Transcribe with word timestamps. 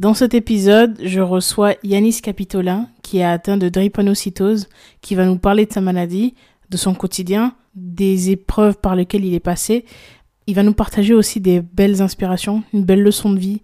Dans 0.00 0.14
cet 0.14 0.32
épisode, 0.32 0.98
je 1.04 1.20
reçois 1.20 1.74
Yanis 1.82 2.22
Capitolin, 2.22 2.88
qui 3.02 3.18
est 3.18 3.22
atteint 3.22 3.58
de 3.58 3.68
drépanocytose, 3.68 4.70
qui 5.02 5.14
va 5.14 5.26
nous 5.26 5.36
parler 5.36 5.66
de 5.66 5.72
sa 5.74 5.82
maladie, 5.82 6.34
de 6.70 6.78
son 6.78 6.94
quotidien, 6.94 7.54
des 7.74 8.30
épreuves 8.30 8.78
par 8.78 8.96
lesquelles 8.96 9.26
il 9.26 9.34
est 9.34 9.40
passé. 9.40 9.84
Il 10.46 10.54
va 10.54 10.62
nous 10.62 10.72
partager 10.72 11.12
aussi 11.12 11.38
des 11.38 11.60
belles 11.60 12.00
inspirations, 12.00 12.62
une 12.72 12.82
belle 12.82 13.02
leçon 13.02 13.30
de 13.30 13.38
vie. 13.38 13.60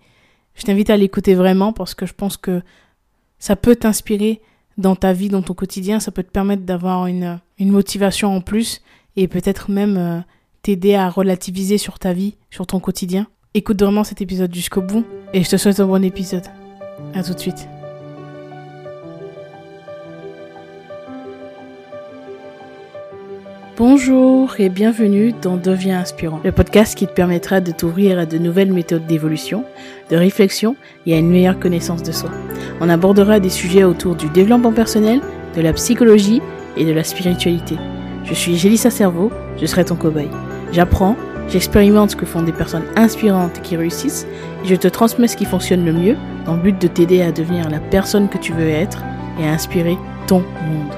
Je 0.55 0.65
t'invite 0.65 0.91
à 0.91 0.99
l'écouter 0.99 1.35
vraiment 1.35 1.73
parce 1.73 1.95
que 1.95 2.05
je 2.05 2.13
pense 2.13 2.37
que 2.37 2.61
ça 3.39 3.57
peut 3.57 3.75
t'inspirer 3.75 4.43
dans 4.77 4.95
ta 4.95 5.15
vie, 5.15 5.31
dans 5.31 5.41
ton 5.41 5.55
quotidien, 5.55 6.01
ça 6.01 6.11
peut 6.11 6.23
te 6.23 6.31
permettre 6.31 6.65
d'avoir 6.65 7.07
une, 7.07 7.41
une 7.59 7.71
motivation 7.71 8.37
en 8.37 8.43
plus 8.43 8.83
et 9.17 9.27
peut-être 9.27 9.71
même 9.71 9.97
euh, 9.97 10.21
t'aider 10.61 10.97
à 10.97 11.09
relativiser 11.09 11.79
sur 11.79 11.99
ta 11.99 12.13
vie, 12.13 12.37
sur 12.51 12.67
ton 12.67 12.79
quotidien. 12.79 13.27
Écoute 13.57 13.83
vraiment 13.83 14.05
cet 14.05 14.21
épisode 14.21 14.55
jusqu'au 14.55 14.83
bout 14.83 15.07
et 15.33 15.43
je 15.43 15.49
te 15.49 15.57
souhaite 15.57 15.81
un 15.81 15.87
bon 15.87 16.05
épisode. 16.05 16.45
À 17.15 17.23
tout 17.23 17.33
de 17.33 17.39
suite. 17.39 17.67
Bonjour 23.79 24.55
et 24.61 24.69
bienvenue 24.69 25.33
dans 25.41 25.57
Deviens 25.57 26.01
inspirant, 26.01 26.43
le 26.45 26.53
podcast 26.53 26.99
qui 26.99 27.07
te 27.07 27.13
permettra 27.15 27.63
de 27.63 27.73
t'ouvrir 27.73 28.19
à 28.19 28.27
de 28.27 28.37
nouvelles 28.37 28.75
méthodes 28.75 29.07
d'évolution, 29.07 29.65
de 30.11 30.17
réflexion 30.17 30.77
et 31.07 31.15
à 31.15 31.19
une 31.19 31.31
meilleure 31.31 31.59
connaissance 31.59 32.03
de 32.03 32.13
soi. 32.13 32.31
On 32.83 32.91
abordera 32.91 33.41
des 33.41 33.49
sujets 33.49 33.85
autour 33.85 34.17
du 34.17 34.29
développement 34.29 34.73
personnel, 34.75 35.23
de 35.57 35.63
la 35.63 35.73
psychologie 35.73 36.43
et 36.77 36.85
de 36.85 36.93
la 36.93 37.05
spiritualité. 37.05 37.77
Je 38.27 38.35
suis 38.35 38.59
Gélissa 38.59 38.91
Cerveau, 38.91 39.33
je 39.59 39.65
serai 39.65 39.87
ton 39.87 39.97
cobaye. 39.97 40.29
J'apprends, 40.73 41.17
J'expérimente 41.49 42.11
ce 42.11 42.17
que 42.17 42.27
font 42.27 42.43
des 42.43 42.53
personnes 42.53 42.87
inspirantes 42.97 43.63
qui 43.63 43.77
réussissent 43.77 44.27
et 44.65 44.67
je 44.67 44.75
te 44.75 44.89
transmets 44.89 45.29
ce 45.29 45.37
qui 45.37 45.45
fonctionne 45.45 45.85
le 45.85 45.93
mieux 45.93 46.17
dans 46.45 46.55
le 46.57 46.63
but 46.63 46.81
de 46.81 46.89
t'aider 46.89 47.23
à 47.23 47.31
devenir 47.31 47.71
la 47.71 47.79
personne 47.79 48.29
que 48.29 48.39
tu 48.39 48.53
veux 48.53 48.69
être 48.69 49.03
et 49.39 49.47
à 49.47 49.53
inspirer 49.53 49.97
ton 50.27 50.41
monde. 50.41 50.93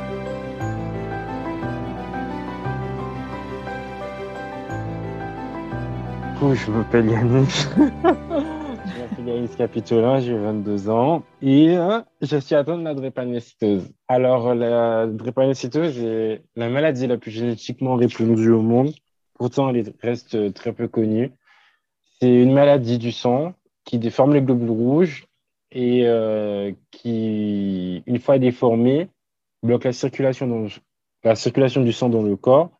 je 6.54 6.70
m'appelle 6.70 7.10
Yannick. 7.10 7.50
je 7.76 7.82
m'appelle 7.82 9.26
Yannick 9.26 9.56
Capitolin, 9.56 10.20
j'ai 10.20 10.38
22 10.38 10.88
ans 10.88 11.22
et 11.42 11.76
euh, 11.76 12.00
je 12.22 12.36
suis 12.38 12.54
atteint 12.54 12.78
de 12.78 12.84
la 12.84 12.94
drépanocytose. 12.94 13.90
Alors, 14.06 14.54
la 14.54 15.06
drépanocytose 15.06 15.98
est 15.98 16.42
la 16.56 16.68
maladie 16.68 17.06
la 17.06 17.18
plus 17.18 17.32
génétiquement 17.32 17.96
répandue 17.96 18.50
au 18.50 18.62
monde. 18.62 18.92
Pourtant, 19.38 19.70
elle 19.70 19.94
reste 20.02 20.52
très 20.52 20.72
peu 20.72 20.88
connue. 20.88 21.32
C'est 22.20 22.42
une 22.42 22.52
maladie 22.52 22.98
du 22.98 23.12
sang 23.12 23.54
qui 23.84 23.98
déforme 23.98 24.34
les 24.34 24.42
globules 24.42 24.70
rouges 24.70 25.26
et 25.70 26.02
euh, 26.06 26.72
qui, 26.90 28.02
une 28.06 28.18
fois 28.18 28.38
déformée, 28.38 29.08
bloque 29.62 29.84
la 29.84 29.92
circulation, 29.92 30.68
la 31.22 31.36
circulation 31.36 31.82
du 31.82 31.92
sang 31.92 32.08
dans 32.08 32.22
le 32.22 32.36
corps. 32.36 32.70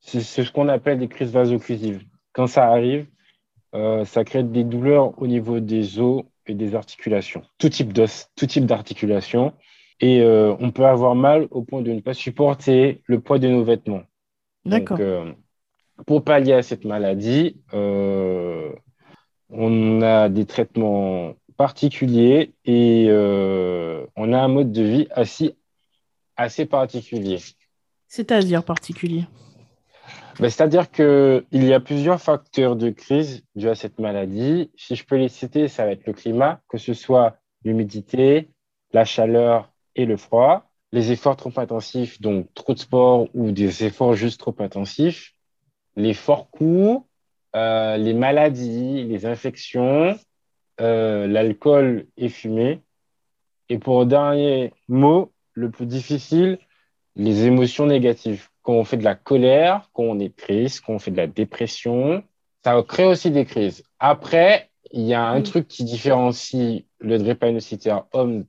C'est 0.00 0.20
ce 0.20 0.50
qu'on 0.52 0.68
appelle 0.68 0.98
des 0.98 1.08
crises 1.08 1.32
vaso-occlusives. 1.32 2.04
Quand 2.32 2.46
ça 2.46 2.66
arrive, 2.66 3.06
euh, 3.74 4.04
ça 4.04 4.24
crée 4.24 4.42
des 4.42 4.64
douleurs 4.64 5.20
au 5.20 5.26
niveau 5.26 5.60
des 5.60 5.98
os 6.00 6.24
et 6.46 6.54
des 6.54 6.74
articulations, 6.74 7.42
tout 7.58 7.68
type 7.68 7.92
d'os, 7.92 8.28
tout 8.36 8.46
type 8.46 8.66
d'articulation. 8.66 9.54
Et 10.00 10.20
euh, 10.20 10.54
on 10.60 10.70
peut 10.70 10.86
avoir 10.86 11.14
mal 11.14 11.48
au 11.50 11.62
point 11.62 11.82
de 11.82 11.92
ne 11.92 12.00
pas 12.00 12.14
supporter 12.14 13.02
le 13.06 13.20
poids 13.20 13.38
de 13.38 13.48
nos 13.48 13.64
vêtements. 13.64 14.02
D'accord 14.64 14.98
pour 16.06 16.24
pallier 16.24 16.54
à 16.54 16.62
cette 16.62 16.84
maladie, 16.84 17.56
euh, 17.74 18.72
on 19.50 20.02
a 20.02 20.28
des 20.28 20.46
traitements 20.46 21.34
particuliers 21.56 22.54
et 22.64 23.06
euh, 23.08 24.06
on 24.16 24.32
a 24.32 24.38
un 24.38 24.48
mode 24.48 24.72
de 24.72 24.82
vie 24.82 25.08
assez, 25.10 25.56
assez 26.36 26.66
particulier. 26.66 27.38
C'est-à-dire 28.06 28.64
particulier? 28.64 29.24
Ben, 30.38 30.48
C'est-à-dire 30.48 30.90
qu'il 30.90 31.44
y 31.52 31.72
a 31.72 31.80
plusieurs 31.80 32.20
facteurs 32.20 32.76
de 32.76 32.90
crise 32.90 33.42
dus 33.56 33.68
à 33.68 33.74
cette 33.74 33.98
maladie. 33.98 34.70
Si 34.76 34.94
je 34.94 35.04
peux 35.04 35.16
les 35.16 35.28
citer, 35.28 35.66
ça 35.66 35.84
va 35.84 35.92
être 35.92 36.06
le 36.06 36.12
climat, 36.12 36.60
que 36.68 36.78
ce 36.78 36.94
soit 36.94 37.36
l'humidité, 37.64 38.48
la 38.92 39.04
chaleur 39.04 39.72
et 39.96 40.06
le 40.06 40.16
froid, 40.16 40.70
les 40.92 41.10
efforts 41.10 41.36
trop 41.36 41.52
intensifs, 41.56 42.20
donc 42.20 42.46
trop 42.54 42.72
de 42.72 42.78
sport 42.78 43.28
ou 43.34 43.50
des 43.50 43.84
efforts 43.84 44.14
juste 44.14 44.40
trop 44.40 44.54
intensifs, 44.60 45.34
les 45.98 46.14
forts 46.14 46.48
coups, 46.50 47.04
euh, 47.56 47.96
les 47.96 48.14
maladies, 48.14 49.02
les 49.02 49.26
infections, 49.26 50.16
euh, 50.80 51.26
l'alcool 51.26 52.06
et 52.16 52.28
fumée. 52.28 52.80
Et 53.68 53.78
pour 53.78 54.06
dernier 54.06 54.72
mot, 54.86 55.32
le 55.54 55.70
plus 55.70 55.86
difficile, 55.86 56.58
les 57.16 57.46
émotions 57.46 57.84
négatives. 57.86 58.48
Quand 58.62 58.74
on 58.74 58.84
fait 58.84 58.96
de 58.96 59.04
la 59.04 59.16
colère, 59.16 59.90
quand 59.92 60.04
on 60.04 60.20
est 60.20 60.34
triste, 60.34 60.82
quand 60.86 60.94
on 60.94 60.98
fait 61.00 61.10
de 61.10 61.16
la 61.16 61.26
dépression, 61.26 62.22
ça 62.64 62.80
crée 62.86 63.04
aussi 63.04 63.32
des 63.32 63.44
crises. 63.44 63.82
Après, 63.98 64.70
il 64.92 65.02
y 65.02 65.14
a 65.14 65.26
un 65.26 65.42
truc 65.42 65.66
qui 65.66 65.82
différencie 65.82 66.84
le 67.00 67.18
drépanocytaire 67.18 68.04
homme 68.12 68.44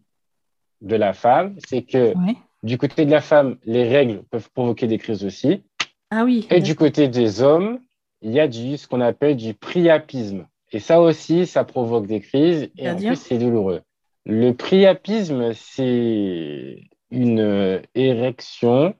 de 0.82 0.96
la 0.96 1.14
femme, 1.14 1.56
c'est 1.68 1.82
que 1.82 2.14
du 2.62 2.78
côté 2.78 3.06
de 3.06 3.12
la 3.12 3.22
femme, 3.22 3.58
les 3.64 3.88
règles 3.88 4.24
peuvent 4.30 4.50
provoquer 4.52 4.86
des 4.88 5.00
crises 5.00 5.26
aussi. 5.26 5.64
Ah 6.12 6.24
oui. 6.24 6.48
Et 6.50 6.60
du 6.60 6.76
côté 6.76 7.08
des 7.08 7.42
hommes, 7.42 7.80
il 8.22 8.32
y 8.32 8.40
a 8.40 8.48
du, 8.48 8.78
ce 8.78 8.88
qu'on 8.88 9.02
appelle 9.02 9.36
du 9.36 9.54
priapisme. 9.54 10.48
Et 10.72 10.80
ça 10.80 11.02
aussi, 11.02 11.46
ça 11.46 11.64
provoque 11.64 12.08
des 12.08 12.22
crises 12.22 12.70
et 12.78 12.90
en 12.90 12.96
plus, 12.96 13.16
c'est 13.16 13.38
douloureux. 13.38 13.82
Le 14.26 14.52
priapisme, 14.52 15.54
c'est 15.54 16.84
une 17.12 17.82
érection 17.96 18.94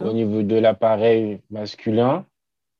au 0.00 0.12
niveau 0.12 0.42
de 0.42 0.56
l'appareil 0.56 1.40
masculin 1.50 2.24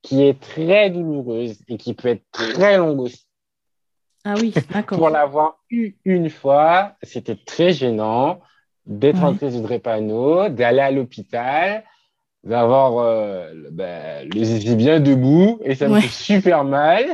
qui 0.03 0.23
est 0.23 0.41
très 0.41 0.91
douloureuse 0.91 1.59
et 1.69 1.77
qui 1.77 1.95
peut 1.95 2.09
être 2.09 2.25
très 2.31 2.79
longue 2.79 3.01
aussi. 3.01 3.27
Ah 4.25 4.35
oui, 4.41 4.55
d'accord. 4.71 4.99
Pour 4.99 5.11
l'avoir 5.11 5.59
eu 5.71 5.97
une 6.05 6.31
fois, 6.31 6.97
c'était 7.03 7.37
très 7.37 7.73
gênant 7.73 8.41
d'être 8.87 9.23
en 9.23 9.35
crise 9.35 9.57
de 9.57 9.63
drépano, 9.63 10.49
d'aller 10.49 10.81
à 10.81 10.91
l'hôpital, 10.91 11.85
d'avoir 12.45 12.99
euh, 12.99 13.53
ben, 13.73 14.29
les 14.33 14.67
yeux 14.67 14.75
bien 14.75 15.01
debout 15.01 15.59
et 15.65 15.75
ça 15.75 15.89
me 15.89 16.01
fait 16.01 16.09
super 16.09 16.65
mal. 16.65 17.05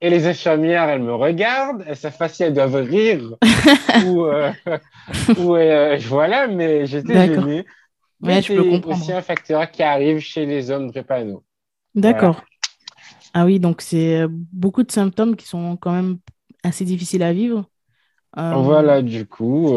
Et 0.00 0.10
les 0.10 0.26
infirmières, 0.28 0.88
elles 0.88 1.02
me 1.02 1.14
regardent, 1.14 1.82
elles 1.86 1.96
savent 1.96 2.16
pas 2.16 2.28
si 2.28 2.44
elles 2.44 2.54
doivent 2.54 2.76
rire 2.76 3.34
ou, 4.06 4.26
euh, 4.26 4.52
ou 5.38 5.56
euh, 5.56 5.98
voilà, 6.06 6.46
mais 6.46 6.86
j'étais 6.86 7.26
gêné. 7.26 7.64
Mais 8.20 8.42
je 8.42 8.52
peux 8.52 8.62
comprendre. 8.62 8.96
aussi 8.96 9.12
un 9.12 9.22
facteur 9.22 9.70
qui 9.70 9.82
arrive 9.82 10.20
chez 10.20 10.46
les 10.46 10.70
hommes 10.70 10.88
drépano. 10.90 11.42
D'accord. 11.94 12.42
Ah 13.34 13.44
oui, 13.44 13.58
donc 13.58 13.80
c'est 13.80 14.24
beaucoup 14.28 14.82
de 14.82 14.90
symptômes 14.90 15.34
qui 15.34 15.46
sont 15.46 15.76
quand 15.76 15.92
même 15.92 16.18
assez 16.62 16.84
difficiles 16.84 17.22
à 17.22 17.32
vivre. 17.32 17.64
Voilà, 18.36 19.02
du 19.02 19.26
coup, 19.26 19.72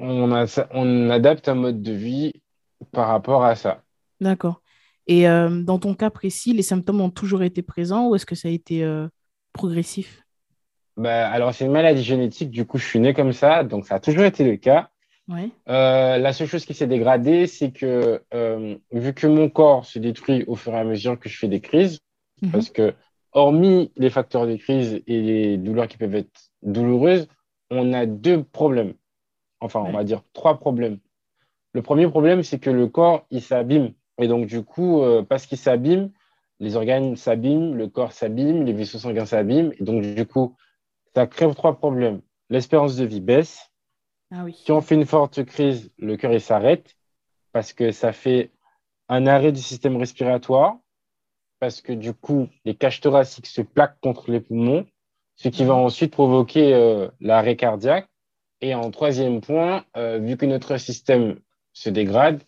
on, 0.00 0.32
a, 0.32 0.46
on 0.72 1.10
adapte 1.10 1.48
un 1.48 1.54
mode 1.54 1.82
de 1.82 1.92
vie 1.92 2.32
par 2.92 3.08
rapport 3.08 3.44
à 3.44 3.54
ça. 3.54 3.82
D'accord. 4.20 4.62
Et 5.06 5.28
euh, 5.28 5.62
dans 5.62 5.78
ton 5.78 5.94
cas 5.94 6.10
précis, 6.10 6.52
les 6.52 6.62
symptômes 6.62 7.00
ont 7.00 7.10
toujours 7.10 7.42
été 7.42 7.62
présents 7.62 8.08
ou 8.08 8.14
est-ce 8.14 8.26
que 8.26 8.34
ça 8.34 8.48
a 8.48 8.50
été 8.50 8.84
euh, 8.84 9.08
progressif? 9.52 10.22
Bah, 10.96 11.30
Alors, 11.30 11.54
c'est 11.54 11.64
une 11.64 11.72
maladie 11.72 12.02
génétique, 12.02 12.50
du 12.50 12.66
coup, 12.66 12.78
je 12.78 12.84
suis 12.84 13.00
né 13.00 13.14
comme 13.14 13.32
ça, 13.32 13.64
donc 13.64 13.86
ça 13.86 13.96
a 13.96 14.00
toujours 14.00 14.24
été 14.24 14.44
le 14.44 14.56
cas. 14.56 14.90
Ouais. 15.28 15.50
Euh, 15.68 16.18
la 16.18 16.32
seule 16.32 16.46
chose 16.46 16.64
qui 16.64 16.74
s'est 16.74 16.86
dégradée, 16.86 17.46
c'est 17.46 17.70
que 17.70 18.22
vu 18.92 19.14
que 19.14 19.26
mon 19.26 19.48
corps 19.48 19.84
se 19.84 19.98
détruit 19.98 20.44
au 20.46 20.56
fur 20.56 20.74
et 20.74 20.78
à 20.78 20.84
mesure 20.84 21.18
que 21.18 21.28
je 21.28 21.38
fais 21.38 21.48
des 21.48 21.60
crises, 21.60 22.00
mhm. 22.42 22.50
parce 22.50 22.70
que 22.70 22.94
hormis 23.32 23.92
les 23.96 24.10
facteurs 24.10 24.46
de 24.46 24.56
crise 24.56 25.00
et 25.06 25.22
les 25.22 25.56
douleurs 25.56 25.86
qui 25.86 25.96
peuvent 25.96 26.14
être 26.14 26.50
douloureuses, 26.62 27.28
on 27.70 27.92
a 27.92 28.06
deux 28.06 28.42
problèmes. 28.42 28.94
Enfin, 29.60 29.80
on 29.80 29.92
va 29.92 30.04
dire 30.04 30.22
trois 30.32 30.58
problèmes. 30.58 30.98
Le 31.72 31.82
premier 31.82 32.08
problème, 32.08 32.42
c'est 32.42 32.58
que 32.58 32.70
le 32.70 32.86
corps, 32.88 33.26
il 33.30 33.42
s'abîme 33.42 33.92
et 34.18 34.28
donc, 34.28 34.46
du 34.46 34.62
coup, 34.62 35.02
euh, 35.02 35.22
parce 35.22 35.46
qu'il 35.46 35.58
s'abîme, 35.58 36.10
les 36.60 36.76
organes 36.76 37.16
s'abîment, 37.16 37.74
le 37.74 37.88
corps 37.88 38.12
s'abîme, 38.12 38.64
les 38.64 38.72
vaisseaux 38.72 38.98
sanguins 38.98 39.26
s'abîment. 39.26 39.72
Et 39.78 39.84
donc, 39.84 40.02
du 40.02 40.26
coup, 40.26 40.56
ça 41.14 41.26
crée 41.26 41.52
trois 41.54 41.76
problèmes. 41.76 42.20
L'espérance 42.50 42.96
de 42.96 43.04
vie 43.04 43.20
baisse. 43.20 43.70
Ah 44.30 44.44
oui. 44.44 44.60
Si 44.64 44.72
on 44.72 44.80
fait 44.80 44.96
une 44.96 45.06
forte 45.06 45.44
crise, 45.44 45.90
le 45.98 46.16
cœur 46.16 46.32
il 46.32 46.40
s'arrête 46.40 46.96
parce 47.52 47.72
que 47.72 47.92
ça 47.92 48.12
fait 48.12 48.50
un 49.08 49.26
arrêt 49.26 49.52
du 49.52 49.60
système 49.60 49.96
respiratoire, 49.96 50.76
parce 51.60 51.80
que 51.80 51.92
du 51.92 52.12
coup, 52.12 52.48
les 52.64 52.74
caches 52.74 53.00
thoraciques 53.00 53.46
se 53.46 53.62
plaquent 53.62 53.98
contre 54.00 54.30
les 54.30 54.40
poumons, 54.40 54.86
ce 55.36 55.48
qui 55.48 55.64
va 55.64 55.74
ensuite 55.74 56.12
provoquer 56.12 56.74
euh, 56.74 57.08
l'arrêt 57.20 57.56
cardiaque. 57.56 58.08
Et 58.60 58.74
en 58.74 58.90
troisième 58.90 59.40
point, 59.40 59.84
euh, 59.96 60.18
vu 60.18 60.36
que 60.36 60.46
notre 60.46 60.76
système 60.76 61.40
se 61.72 61.90
dégrade, 61.90 62.42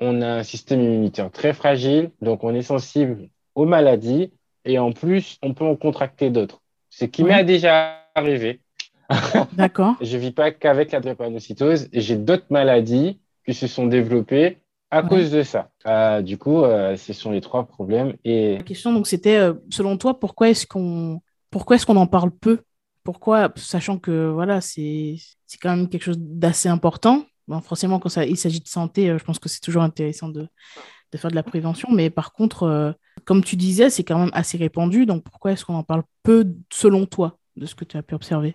on 0.00 0.22
a 0.22 0.28
un 0.28 0.42
système 0.42 0.80
immunitaire 0.80 1.30
très 1.30 1.52
fragile, 1.52 2.10
donc 2.20 2.44
on 2.44 2.54
est 2.54 2.62
sensible 2.62 3.28
aux 3.54 3.66
maladies 3.66 4.32
et 4.64 4.78
en 4.78 4.92
plus, 4.92 5.38
on 5.42 5.54
peut 5.54 5.64
en 5.64 5.76
contracter 5.76 6.30
d'autres. 6.30 6.60
Ce 6.90 7.04
qui 7.04 7.24
m'est 7.24 7.44
déjà 7.44 8.04
arrivé. 8.14 8.60
D'accord. 9.54 9.96
je 10.00 10.16
vis 10.16 10.30
pas 10.30 10.52
qu'avec 10.52 10.92
la 10.92 11.00
drépanocytose 11.00 11.88
et 11.92 12.00
j'ai 12.00 12.16
d'autres 12.16 12.46
maladies 12.50 13.18
qui 13.44 13.54
se 13.54 13.66
sont 13.66 13.86
développées 13.86 14.58
à 14.90 15.02
cause 15.02 15.30
de 15.30 15.42
ça. 15.42 15.70
Euh, 15.86 16.20
du 16.20 16.36
coup, 16.36 16.62
euh, 16.62 16.96
ce 16.96 17.12
sont 17.12 17.30
les 17.30 17.40
trois 17.40 17.66
problèmes. 17.66 18.14
Et... 18.24 18.58
La 18.58 18.64
question, 18.64 18.92
donc, 18.92 19.06
c'était, 19.06 19.36
euh, 19.36 19.54
selon 19.70 19.96
toi, 19.96 20.18
pourquoi 20.18 20.48
est-ce 20.48 20.66
qu'on 20.66 21.20
pourquoi 21.50 21.76
est-ce 21.76 21.86
qu'on 21.86 21.96
en 21.96 22.06
parle 22.06 22.30
peu? 22.30 22.60
Pourquoi, 23.02 23.52
sachant 23.56 23.98
que 23.98 24.28
voilà, 24.28 24.60
c'est 24.60 25.16
quand 25.60 25.74
même 25.74 25.88
quelque 25.88 26.04
chose 26.04 26.18
d'assez 26.18 26.68
important. 26.68 27.24
Forcément, 27.60 27.98
quand 27.98 28.14
il 28.18 28.36
s'agit 28.36 28.60
de 28.60 28.68
santé, 28.68 29.06
je 29.18 29.24
pense 29.24 29.38
que 29.38 29.48
c'est 29.48 29.60
toujours 29.60 29.82
intéressant 29.82 30.28
de, 30.28 30.46
faire 31.16 31.30
de 31.30 31.34
la 31.34 31.42
prévention. 31.42 31.88
Mais 31.90 32.10
par 32.10 32.32
contre, 32.32 32.94
comme 33.24 33.42
tu 33.42 33.56
disais, 33.56 33.90
c'est 33.90 34.04
quand 34.04 34.18
même 34.18 34.30
assez 34.32 34.56
répandu. 34.56 35.06
Donc, 35.06 35.24
pourquoi 35.24 35.52
est-ce 35.52 35.64
qu'on 35.64 35.74
en 35.74 35.82
parle 35.82 36.02
peu, 36.22 36.46
selon 36.72 37.06
toi, 37.06 37.38
de 37.56 37.66
ce 37.66 37.74
que 37.74 37.84
tu 37.84 37.96
as 37.96 38.02
pu 38.02 38.14
observer? 38.14 38.54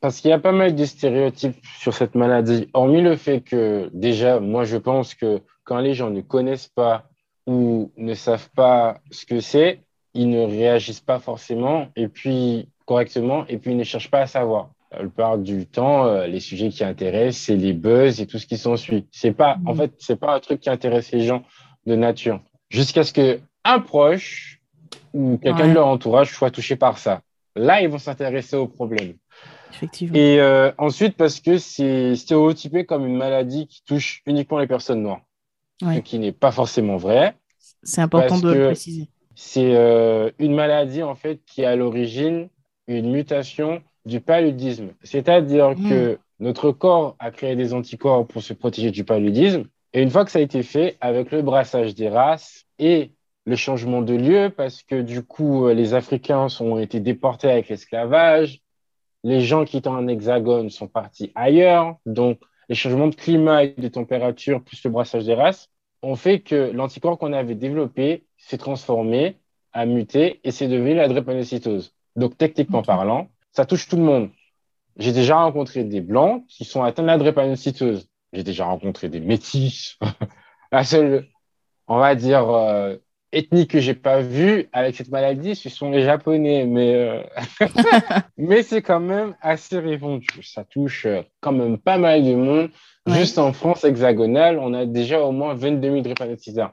Parce 0.00 0.20
qu'il 0.20 0.30
y 0.30 0.34
a 0.34 0.38
pas 0.38 0.52
mal 0.52 0.74
de 0.74 0.84
stéréotypes 0.84 1.64
sur 1.78 1.94
cette 1.94 2.14
maladie. 2.14 2.68
Hormis 2.72 3.02
le 3.02 3.16
fait 3.16 3.40
que, 3.40 3.88
déjà, 3.92 4.40
moi, 4.40 4.64
je 4.64 4.76
pense 4.76 5.14
que 5.14 5.40
quand 5.64 5.78
les 5.78 5.94
gens 5.94 6.10
ne 6.10 6.20
connaissent 6.20 6.68
pas 6.68 7.08
ou 7.46 7.92
ne 7.96 8.14
savent 8.14 8.50
pas 8.50 9.00
ce 9.10 9.26
que 9.26 9.40
c'est, 9.40 9.80
ils 10.14 10.28
ne 10.28 10.44
réagissent 10.44 11.00
pas 11.00 11.18
forcément 11.18 11.88
et 11.96 12.08
puis 12.08 12.68
correctement 12.84 13.46
et 13.48 13.58
puis 13.58 13.72
ils 13.72 13.76
ne 13.76 13.84
cherchent 13.84 14.10
pas 14.10 14.20
à 14.20 14.26
savoir. 14.26 14.70
La 14.92 14.98
plupart 14.98 15.38
du 15.38 15.66
temps, 15.66 16.06
euh, 16.06 16.26
les 16.26 16.40
sujets 16.40 16.68
qui 16.68 16.84
intéressent, 16.84 17.46
c'est 17.46 17.56
les 17.56 17.72
buzz 17.72 18.20
et 18.20 18.26
tout 18.26 18.38
ce 18.38 18.46
qui 18.46 18.58
s'ensuit. 18.58 19.06
C'est 19.10 19.32
pas, 19.32 19.58
en 19.64 19.74
mmh. 19.74 19.78
fait, 19.78 19.92
c'est 19.98 20.16
pas 20.16 20.34
un 20.34 20.40
truc 20.40 20.60
qui 20.60 20.70
intéresse 20.70 21.10
les 21.12 21.24
gens 21.24 21.44
de 21.86 21.94
nature. 21.96 22.40
Jusqu'à 22.68 23.04
ce 23.04 23.12
que 23.12 23.40
un 23.64 23.80
proche 23.80 24.60
ou 25.14 25.38
quelqu'un 25.38 25.68
de 25.68 25.74
leur 25.74 25.86
entourage 25.86 26.32
soit 26.32 26.50
touché 26.50 26.76
par 26.76 26.98
ça. 26.98 27.22
Là, 27.54 27.80
ils 27.82 27.88
vont 27.88 27.98
s'intéresser 27.98 28.56
au 28.56 28.66
problème. 28.66 29.14
Effectivement. 29.72 30.16
Et 30.16 30.40
euh, 30.40 30.72
ensuite, 30.78 31.16
parce 31.16 31.40
que 31.40 31.58
c'est 31.58 32.16
stéréotypé 32.16 32.84
comme 32.84 33.06
une 33.06 33.16
maladie 33.16 33.66
qui 33.66 33.82
touche 33.84 34.22
uniquement 34.26 34.58
les 34.58 34.66
personnes 34.66 35.02
noires 35.02 35.22
ce 35.90 35.98
qui 36.00 36.18
n'est 36.18 36.32
pas 36.32 36.52
forcément 36.52 36.96
vrai. 36.96 37.36
C'est 37.82 38.00
important 38.00 38.38
de 38.38 38.52
le 38.52 38.64
préciser. 38.66 39.08
C'est 39.34 39.74
euh, 39.74 40.30
une 40.38 40.54
maladie 40.54 41.02
en 41.02 41.14
fait 41.14 41.40
qui 41.46 41.62
est 41.62 41.66
à 41.66 41.74
l'origine 41.74 42.48
une 42.86 43.10
mutation 43.10 43.82
du 44.04 44.20
paludisme. 44.20 44.90
C'est-à-dire 45.02 45.70
hmm. 45.70 45.88
que 45.88 46.18
notre 46.40 46.72
corps 46.72 47.16
a 47.18 47.30
créé 47.30 47.56
des 47.56 47.72
anticorps 47.72 48.26
pour 48.26 48.42
se 48.42 48.52
protéger 48.52 48.90
du 48.90 49.04
paludisme. 49.04 49.64
Et 49.92 50.02
une 50.02 50.10
fois 50.10 50.24
que 50.24 50.30
ça 50.30 50.38
a 50.38 50.42
été 50.42 50.62
fait, 50.62 50.96
avec 51.00 51.30
le 51.30 51.42
brassage 51.42 51.94
des 51.94 52.08
races 52.08 52.64
et 52.78 53.12
le 53.44 53.56
changement 53.56 54.02
de 54.02 54.14
lieu, 54.14 54.52
parce 54.54 54.82
que 54.82 55.02
du 55.02 55.22
coup, 55.22 55.66
euh, 55.66 55.74
les 55.74 55.94
Africains 55.94 56.46
ont 56.60 56.78
été 56.78 57.00
déportés 57.00 57.50
avec 57.50 57.68
l'esclavage, 57.68 58.60
les 59.24 59.40
gens 59.40 59.64
qui 59.64 59.76
étaient 59.76 59.88
en 59.88 60.08
hexagone 60.08 60.70
sont 60.70 60.88
partis 60.88 61.32
ailleurs, 61.34 61.96
donc 62.06 62.40
les 62.68 62.74
changements 62.74 63.08
de 63.08 63.14
climat 63.14 63.64
et 63.64 63.74
de 63.76 63.88
température, 63.88 64.62
plus 64.62 64.82
le 64.84 64.90
brassage 64.90 65.24
des 65.24 65.34
races, 65.34 65.68
ont 66.02 66.16
fait 66.16 66.40
que 66.40 66.70
l'anticorps 66.72 67.18
qu'on 67.18 67.32
avait 67.32 67.54
développé 67.54 68.24
s'est 68.36 68.58
transformé, 68.58 69.36
a 69.72 69.86
muté 69.86 70.40
et 70.44 70.50
c'est 70.50 70.68
devenu 70.68 70.94
la 70.94 71.08
drépanocytose. 71.08 71.94
Donc, 72.16 72.36
techniquement 72.36 72.82
parlant, 72.82 73.28
ça 73.52 73.66
touche 73.66 73.88
tout 73.88 73.96
le 73.96 74.02
monde. 74.02 74.30
J'ai 74.96 75.12
déjà 75.12 75.36
rencontré 75.36 75.84
des 75.84 76.00
blancs 76.00 76.44
qui 76.48 76.64
sont 76.64 76.82
atteints 76.82 77.02
de 77.02 77.08
la 77.08 77.18
drépanocytose. 77.18 78.08
J'ai 78.32 78.42
déjà 78.42 78.64
rencontré 78.64 79.08
des 79.08 79.20
métis. 79.20 79.98
la 80.72 80.84
seule, 80.84 81.28
on 81.86 81.98
va 81.98 82.14
dire, 82.14 82.48
euh, 82.50 82.96
ethnique 83.32 83.70
que 83.70 83.80
j'ai 83.80 83.94
pas 83.94 84.20
vue 84.20 84.68
avec 84.72 84.96
cette 84.96 85.08
maladie, 85.08 85.56
ce 85.56 85.68
sont 85.70 85.90
les 85.90 86.02
Japonais. 86.02 86.66
Mais, 86.66 86.94
euh, 86.94 87.22
mais 88.36 88.62
c'est 88.62 88.82
quand 88.82 89.00
même 89.00 89.34
assez 89.40 89.78
répandu. 89.78 90.28
Ça 90.42 90.64
touche 90.64 91.06
euh, 91.06 91.22
quand 91.40 91.52
même 91.52 91.78
pas 91.78 91.98
mal 91.98 92.24
de 92.24 92.34
monde. 92.34 92.70
Juste 93.06 93.38
en 93.38 93.52
France 93.52 93.84
hexagonale, 93.84 94.58
on 94.58 94.74
a 94.74 94.86
déjà 94.86 95.20
au 95.22 95.32
moins 95.32 95.54
22 95.54 95.90
000 95.90 96.02
drépanocytaires. 96.02 96.72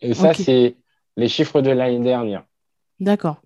Et 0.00 0.14
ça, 0.14 0.32
c'est 0.32 0.76
les 1.16 1.28
chiffres 1.28 1.60
de 1.60 1.70
l'année 1.70 2.00
dernière. 2.00 2.44
D'accord. 3.00 3.42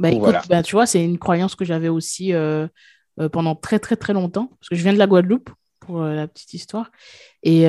Bah, 0.00 0.10
bah, 0.48 0.62
tu 0.62 0.74
vois, 0.74 0.86
c'est 0.86 1.04
une 1.04 1.18
croyance 1.18 1.54
que 1.54 1.64
j'avais 1.64 1.88
aussi 1.88 2.32
euh, 2.32 2.66
pendant 3.32 3.54
très, 3.54 3.78
très, 3.78 3.96
très 3.96 4.12
longtemps. 4.12 4.46
Parce 4.58 4.68
que 4.68 4.76
je 4.76 4.82
viens 4.82 4.92
de 4.92 4.98
la 4.98 5.06
Guadeloupe, 5.06 5.50
pour 5.78 6.00
la 6.00 6.26
petite 6.26 6.54
histoire. 6.54 6.90
Et, 7.42 7.66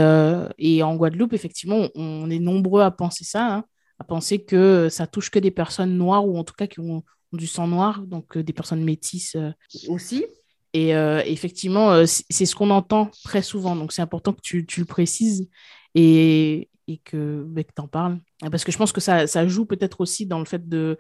et 0.58 0.84
en 0.84 0.96
Guadeloupe, 0.96 1.34
effectivement, 1.34 1.88
on, 1.96 2.30
est 2.30 2.40
nombreux 2.40 2.82
à 2.82 2.92
penser 2.92 3.24
ça. 3.24 3.56
Hein 3.56 3.66
à 4.02 4.04
penser 4.04 4.44
que 4.44 4.90
ça 4.90 5.06
touche 5.06 5.30
que 5.30 5.38
des 5.38 5.52
personnes 5.52 5.96
noires 5.96 6.28
ou 6.28 6.36
en 6.36 6.44
tout 6.44 6.56
cas 6.56 6.66
qui 6.66 6.80
ont, 6.80 7.04
du 7.34 7.48
sang 7.48 7.68
noir, 7.68 8.02
donc 8.02 8.36
euh, 8.36 8.44
des 8.44 8.52
personnes 8.52 8.84
métisses 8.84 9.36
euh, 9.36 9.52
aussi. 9.88 10.26
Et 10.74 10.96
euh, 10.96 11.22
effectivement, 11.26 12.06
c'est 12.06 12.46
ce 12.46 12.56
qu'on 12.56 12.72
entend 12.72 13.10
très 13.24 13.42
souvent. 13.42 13.76
Donc, 13.76 13.92
c'est 13.92 14.02
important 14.02 14.34
que 14.34 14.42
tu, 14.42 14.66
tu, 14.66 14.80
le 14.80 14.86
précises 14.86 15.50
et, 15.96 16.70
et 16.88 16.98
que, 16.98 17.44
bah, 17.48 17.62
tu 17.64 17.82
en 17.82 17.88
parles. 17.88 18.20
Parce 18.40 18.64
que 18.64 18.72
je 18.72 18.78
pense 18.78 18.92
que 18.92 19.02
ça, 19.02 19.28
ça 19.28 19.48
joue 19.48 19.66
peut-être 19.66 20.02
aussi 20.02 20.26
dans 20.26 20.40
le 20.40 20.46
fait 20.46 20.68
de 20.68 20.98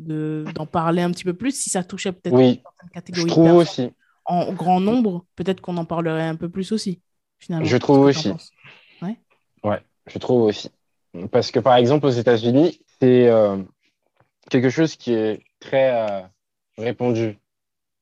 d'en 0.00 0.66
parler 0.66 1.02
un 1.02 1.10
petit 1.10 1.24
peu 1.24 1.34
plus. 1.34 1.52
Si 1.52 1.70
ça 1.70 1.84
touchait 1.84 2.12
peut-être 2.12 2.34
oui, 2.34 2.60
certaines 2.62 2.90
catégories 2.90 3.28
je 3.28 3.28
trouve 3.28 3.52
aussi. 3.54 3.90
en 4.24 4.52
grand 4.52 4.80
nombre, 4.80 5.24
peut-être 5.36 5.60
qu'on 5.60 5.76
en 5.76 5.84
parlerait 5.84 6.22
un 6.22 6.36
peu 6.36 6.48
plus 6.48 6.72
aussi, 6.72 7.00
finalement. 7.38 7.66
Je 7.66 7.76
trouve 7.76 8.00
aussi. 8.00 8.32
Ouais. 9.00 9.16
ouais, 9.64 9.80
je 10.06 10.18
trouve 10.18 10.42
aussi. 10.42 10.70
Parce 11.30 11.50
que 11.50 11.60
par 11.60 11.76
exemple, 11.76 12.06
aux 12.06 12.10
États-Unis, 12.10 12.80
c'est 13.00 13.28
euh, 13.28 13.58
quelque 14.50 14.70
chose 14.70 14.96
qui 14.96 15.12
est 15.12 15.42
très 15.60 15.92
euh, 15.94 16.22
répandu. 16.78 17.38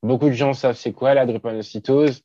Beaucoup 0.02 0.26
de 0.26 0.34
gens 0.34 0.54
savent 0.54 0.76
c'est 0.76 0.92
quoi 0.92 1.14
la 1.14 1.26
drépanocytose. 1.26 2.22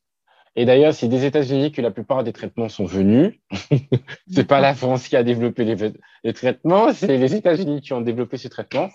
Et 0.55 0.65
d'ailleurs, 0.65 0.93
c'est 0.93 1.07
des 1.07 1.25
États-Unis 1.25 1.71
que 1.71 1.81
la 1.81 1.91
plupart 1.91 2.23
des 2.23 2.31
traitements 2.31 2.69
sont 2.69 2.85
venus. 2.85 3.33
c'est 4.31 4.47
pas 4.47 4.61
la 4.61 4.73
France 4.73 5.07
qui 5.07 5.15
a 5.15 5.23
développé 5.23 5.65
les, 5.65 6.33
traitements, 6.33 6.93
c'est 6.93 7.17
les 7.17 7.35
États-Unis 7.35 7.81
qui 7.81 7.93
ont 7.93 8.01
développé 8.01 8.37
ces 8.37 8.49
traitements. 8.49 8.89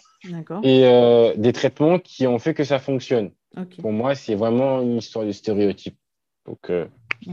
Et 0.62 0.85
euh, 0.85 1.35
des 1.37 1.53
traitements 1.53 1.99
qui 1.99 2.27
ont 2.27 2.39
fait 2.39 2.55
que 2.55 2.65
ça 2.65 2.79
fonctionne. 2.79 3.31
Pour 3.79 3.93
moi, 3.93 4.15
c'est 4.15 4.35
vraiment 4.35 4.81
une 4.81 4.97
histoire 4.99 5.27
de 5.27 5.33
stéréotype. 5.33 5.97
Donc, 6.47 6.71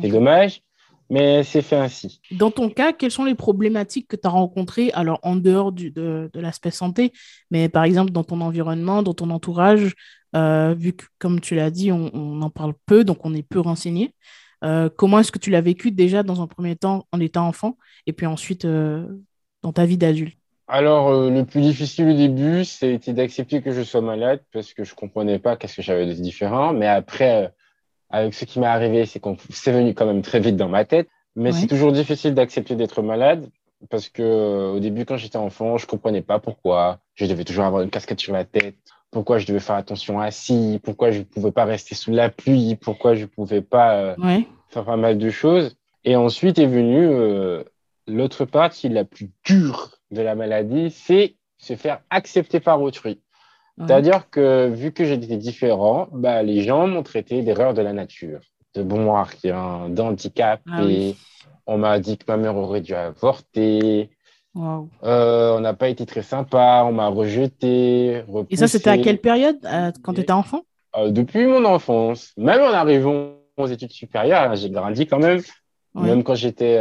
c'est 0.02 0.10
dommage 0.10 0.62
mais 1.10 1.44
c'est 1.44 1.62
fait 1.62 1.78
ainsi. 1.78 2.22
Dans 2.32 2.52
ton 2.52 2.70
cas, 2.70 2.94
quelles 2.94 3.12
sont 3.12 3.24
les 3.24 3.36
problématiques 3.36 4.08
que 4.08 4.16
tu 4.16 4.28
as 4.28 4.32
rencontrées, 4.32 4.92
alors 4.94 5.20
en 5.24 5.36
dehors 5.36 5.72
du, 5.72 5.92
de, 5.92 6.30
de 6.34 6.40
l'aspect 6.40 6.72
santé, 6.72 7.14
mais 7.52 7.70
par 7.70 7.84
exemple 7.84 8.12
dans 8.12 8.24
ton 8.24 8.42
environnement, 8.42 9.04
dans 9.04 9.14
ton 9.14 9.30
entourage, 9.30 9.94
euh, 10.38 10.74
vu 10.74 10.94
que, 10.94 11.06
comme 11.20 11.40
tu 11.40 11.56
l'as 11.56 11.72
dit, 11.72 11.92
on, 11.92 12.42
en 12.42 12.50
parle 12.50 12.74
peu, 12.86 13.04
donc 13.04 13.26
on 13.26 13.34
est 13.34 13.48
peu 13.48 13.60
renseigné. 13.60 14.14
Euh, 14.64 14.90
comment 14.96 15.20
est-ce 15.20 15.32
que 15.32 15.40
tu 15.40 15.50
l'as 15.50 15.62
vécu 15.62 15.92
déjà 15.92 16.24
dans 16.24 16.42
un 16.42 16.48
premier 16.48 16.76
temps 16.76 17.06
en 17.12 17.20
étant 17.20 17.48
enfant, 17.48 17.78
et 18.06 18.14
puis 18.14 18.26
ensuite 18.26 18.66
euh, 18.66 19.06
dans 19.62 19.74
ta 19.74 19.86
vie 19.86 19.98
d'adulte? 19.98 20.38
Alors, 20.68 21.30
le 21.30 21.44
plus 21.44 21.62
difficile 21.62 22.10
au 22.10 22.14
début, 22.14 22.66
c'était 22.66 23.14
d'accepter 23.14 23.62
que 23.62 23.72
je 23.72 23.84
sois 23.84 24.02
malade 24.02 24.42
parce 24.52 24.74
que 24.74 24.84
je 24.84 24.96
comprenais 24.96 25.40
pas 25.40 25.56
qu'est-ce 25.56 25.78
que 25.78 25.82
j'avais 25.82 26.06
de 26.06 26.14
différent. 26.14 26.74
Mais 26.74 26.88
après, 26.88 27.54
avec 28.10 28.34
ce 28.34 28.44
qui 28.44 28.60
m'est 28.60 28.68
arrivé, 28.68 29.06
c'est 29.06 29.22
qu'on 29.22 29.38
c'est 29.50 29.72
venu 29.72 29.94
quand 29.94 30.06
même 30.06 30.22
très 30.22 30.42
vite 30.42 30.58
dans 30.58 30.68
ma 30.68 30.84
tête. 30.84 31.08
Mais 31.38 31.52
c'est 31.52 31.68
toujours 31.68 31.92
difficile 31.92 32.34
d'accepter 32.34 32.76
d'être 32.76 33.04
malade 33.04 33.48
parce 33.90 34.10
que 34.10 34.24
euh, 34.24 34.72
au 34.74 34.80
début, 34.80 35.06
quand 35.06 35.18
j'étais 35.18 35.38
enfant, 35.38 35.78
je 35.78 35.86
comprenais 35.86 36.24
pas 36.24 36.40
pourquoi 36.40 37.00
je 37.18 37.26
devais 37.26 37.44
toujours 37.44 37.66
avoir 37.66 37.82
une 37.82 37.90
casquette 37.90 38.20
sur 38.20 38.34
la 38.34 38.46
tête, 38.46 38.76
pourquoi 39.12 39.40
je 39.40 39.48
devais 39.48 39.60
faire 39.60 39.76
attention 39.76 40.20
assis, 40.20 40.80
pourquoi 40.84 41.12
je 41.12 41.20
ne 41.20 41.24
pouvais 41.24 41.52
pas 41.52 41.66
rester 41.66 41.96
sous 41.96 42.12
la 42.12 42.30
pluie, 42.30 42.78
pourquoi 42.80 43.16
je 43.16 43.22
ne 43.22 43.26
pouvais 43.26 43.62
pas 43.62 43.96
euh, 43.96 44.16
faire 44.70 44.86
pas 44.86 44.98
mal 44.98 45.18
de 45.18 45.30
choses? 45.30 45.76
Et 46.06 46.16
ensuite 46.16 46.60
est 46.60 46.68
venue 46.68 47.08
euh, 47.08 47.64
l'autre 48.08 48.46
partie 48.46 48.88
la 48.88 49.04
plus 49.04 49.30
dure 49.44 49.92
de 50.12 50.22
la 50.22 50.36
maladie, 50.36 50.92
c'est 50.92 51.36
se 51.58 51.76
faire 51.76 52.00
accepter 52.10 52.60
par 52.60 52.82
autrui. 52.82 53.20
C'est-à-dire 53.80 54.30
que 54.32 54.70
vu 54.70 54.92
que 54.92 55.06
j'étais 55.06 55.38
différent, 55.38 56.08
bah, 56.12 56.42
les 56.42 56.62
gens 56.62 56.88
m'ont 56.88 57.04
traité 57.04 57.44
d'erreur 57.44 57.76
de 57.76 57.84
la 57.84 57.94
nature, 57.94 58.40
de 58.74 58.82
bon 58.82 59.14
rien, 59.22 59.88
d'handicap. 59.90 60.62
Ah 60.68 60.84
et 60.84 61.16
on 61.68 61.78
m'a 61.78 62.00
dit 62.00 62.18
que 62.18 62.24
ma 62.28 62.38
mère 62.38 62.56
aurait 62.56 62.82
dû 62.82 62.96
avorter. 62.96 64.10
Euh, 65.04 65.56
on 65.58 65.60
n'a 65.60 65.74
pas 65.74 65.90
été 65.90 66.06
très 66.06 66.24
sympa, 66.24 66.84
on 66.86 66.92
m'a 66.92 67.08
rejeté. 67.08 68.24
Et 68.50 68.56
ça, 68.56 68.68
c'était 68.68 68.90
à 68.90 68.98
quelle 68.98 69.20
période 69.20 69.58
euh, 69.66 69.92
Quand 70.04 70.14
tu 70.14 70.22
étais 70.22 70.32
enfant? 70.32 70.62
Euh, 70.96 71.12
Depuis 71.12 71.46
mon 71.46 71.66
enfance. 71.66 72.34
Même 72.38 72.62
en 72.62 72.74
arrivant 72.74 73.32
aux 73.58 73.68
études 73.68 73.92
supérieures, 73.92 74.56
j'ai 74.56 74.70
grandi 74.70 75.06
quand 75.08 75.20
même. 75.20 75.42
Même 75.96 76.24
quand 76.24 76.36
j'étais 76.36 76.78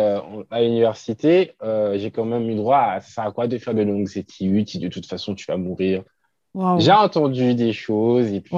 à 0.50 0.61
l'université, 0.61 1.52
j'ai 1.95 2.11
quand 2.11 2.26
même 2.26 2.50
eu 2.50 2.54
droit 2.54 2.80
à 2.80 3.00
ça 3.00 3.25
à 3.25 3.30
quoi 3.33 3.47
de 3.47 3.56
faire 3.56 3.75
de 3.75 3.83
longues 3.83 4.14
études 4.16 4.68
si 4.68 4.78
de 4.78 4.88
toute 4.88 5.06
façon 5.06 5.35
tu 5.35 5.47
vas 5.47 5.56
mourir. 5.56 6.02
J'ai 6.78 6.92
entendu 6.92 7.54
des 7.54 7.73
choses 7.73 8.33
et 8.33 8.40
puis 8.40 8.56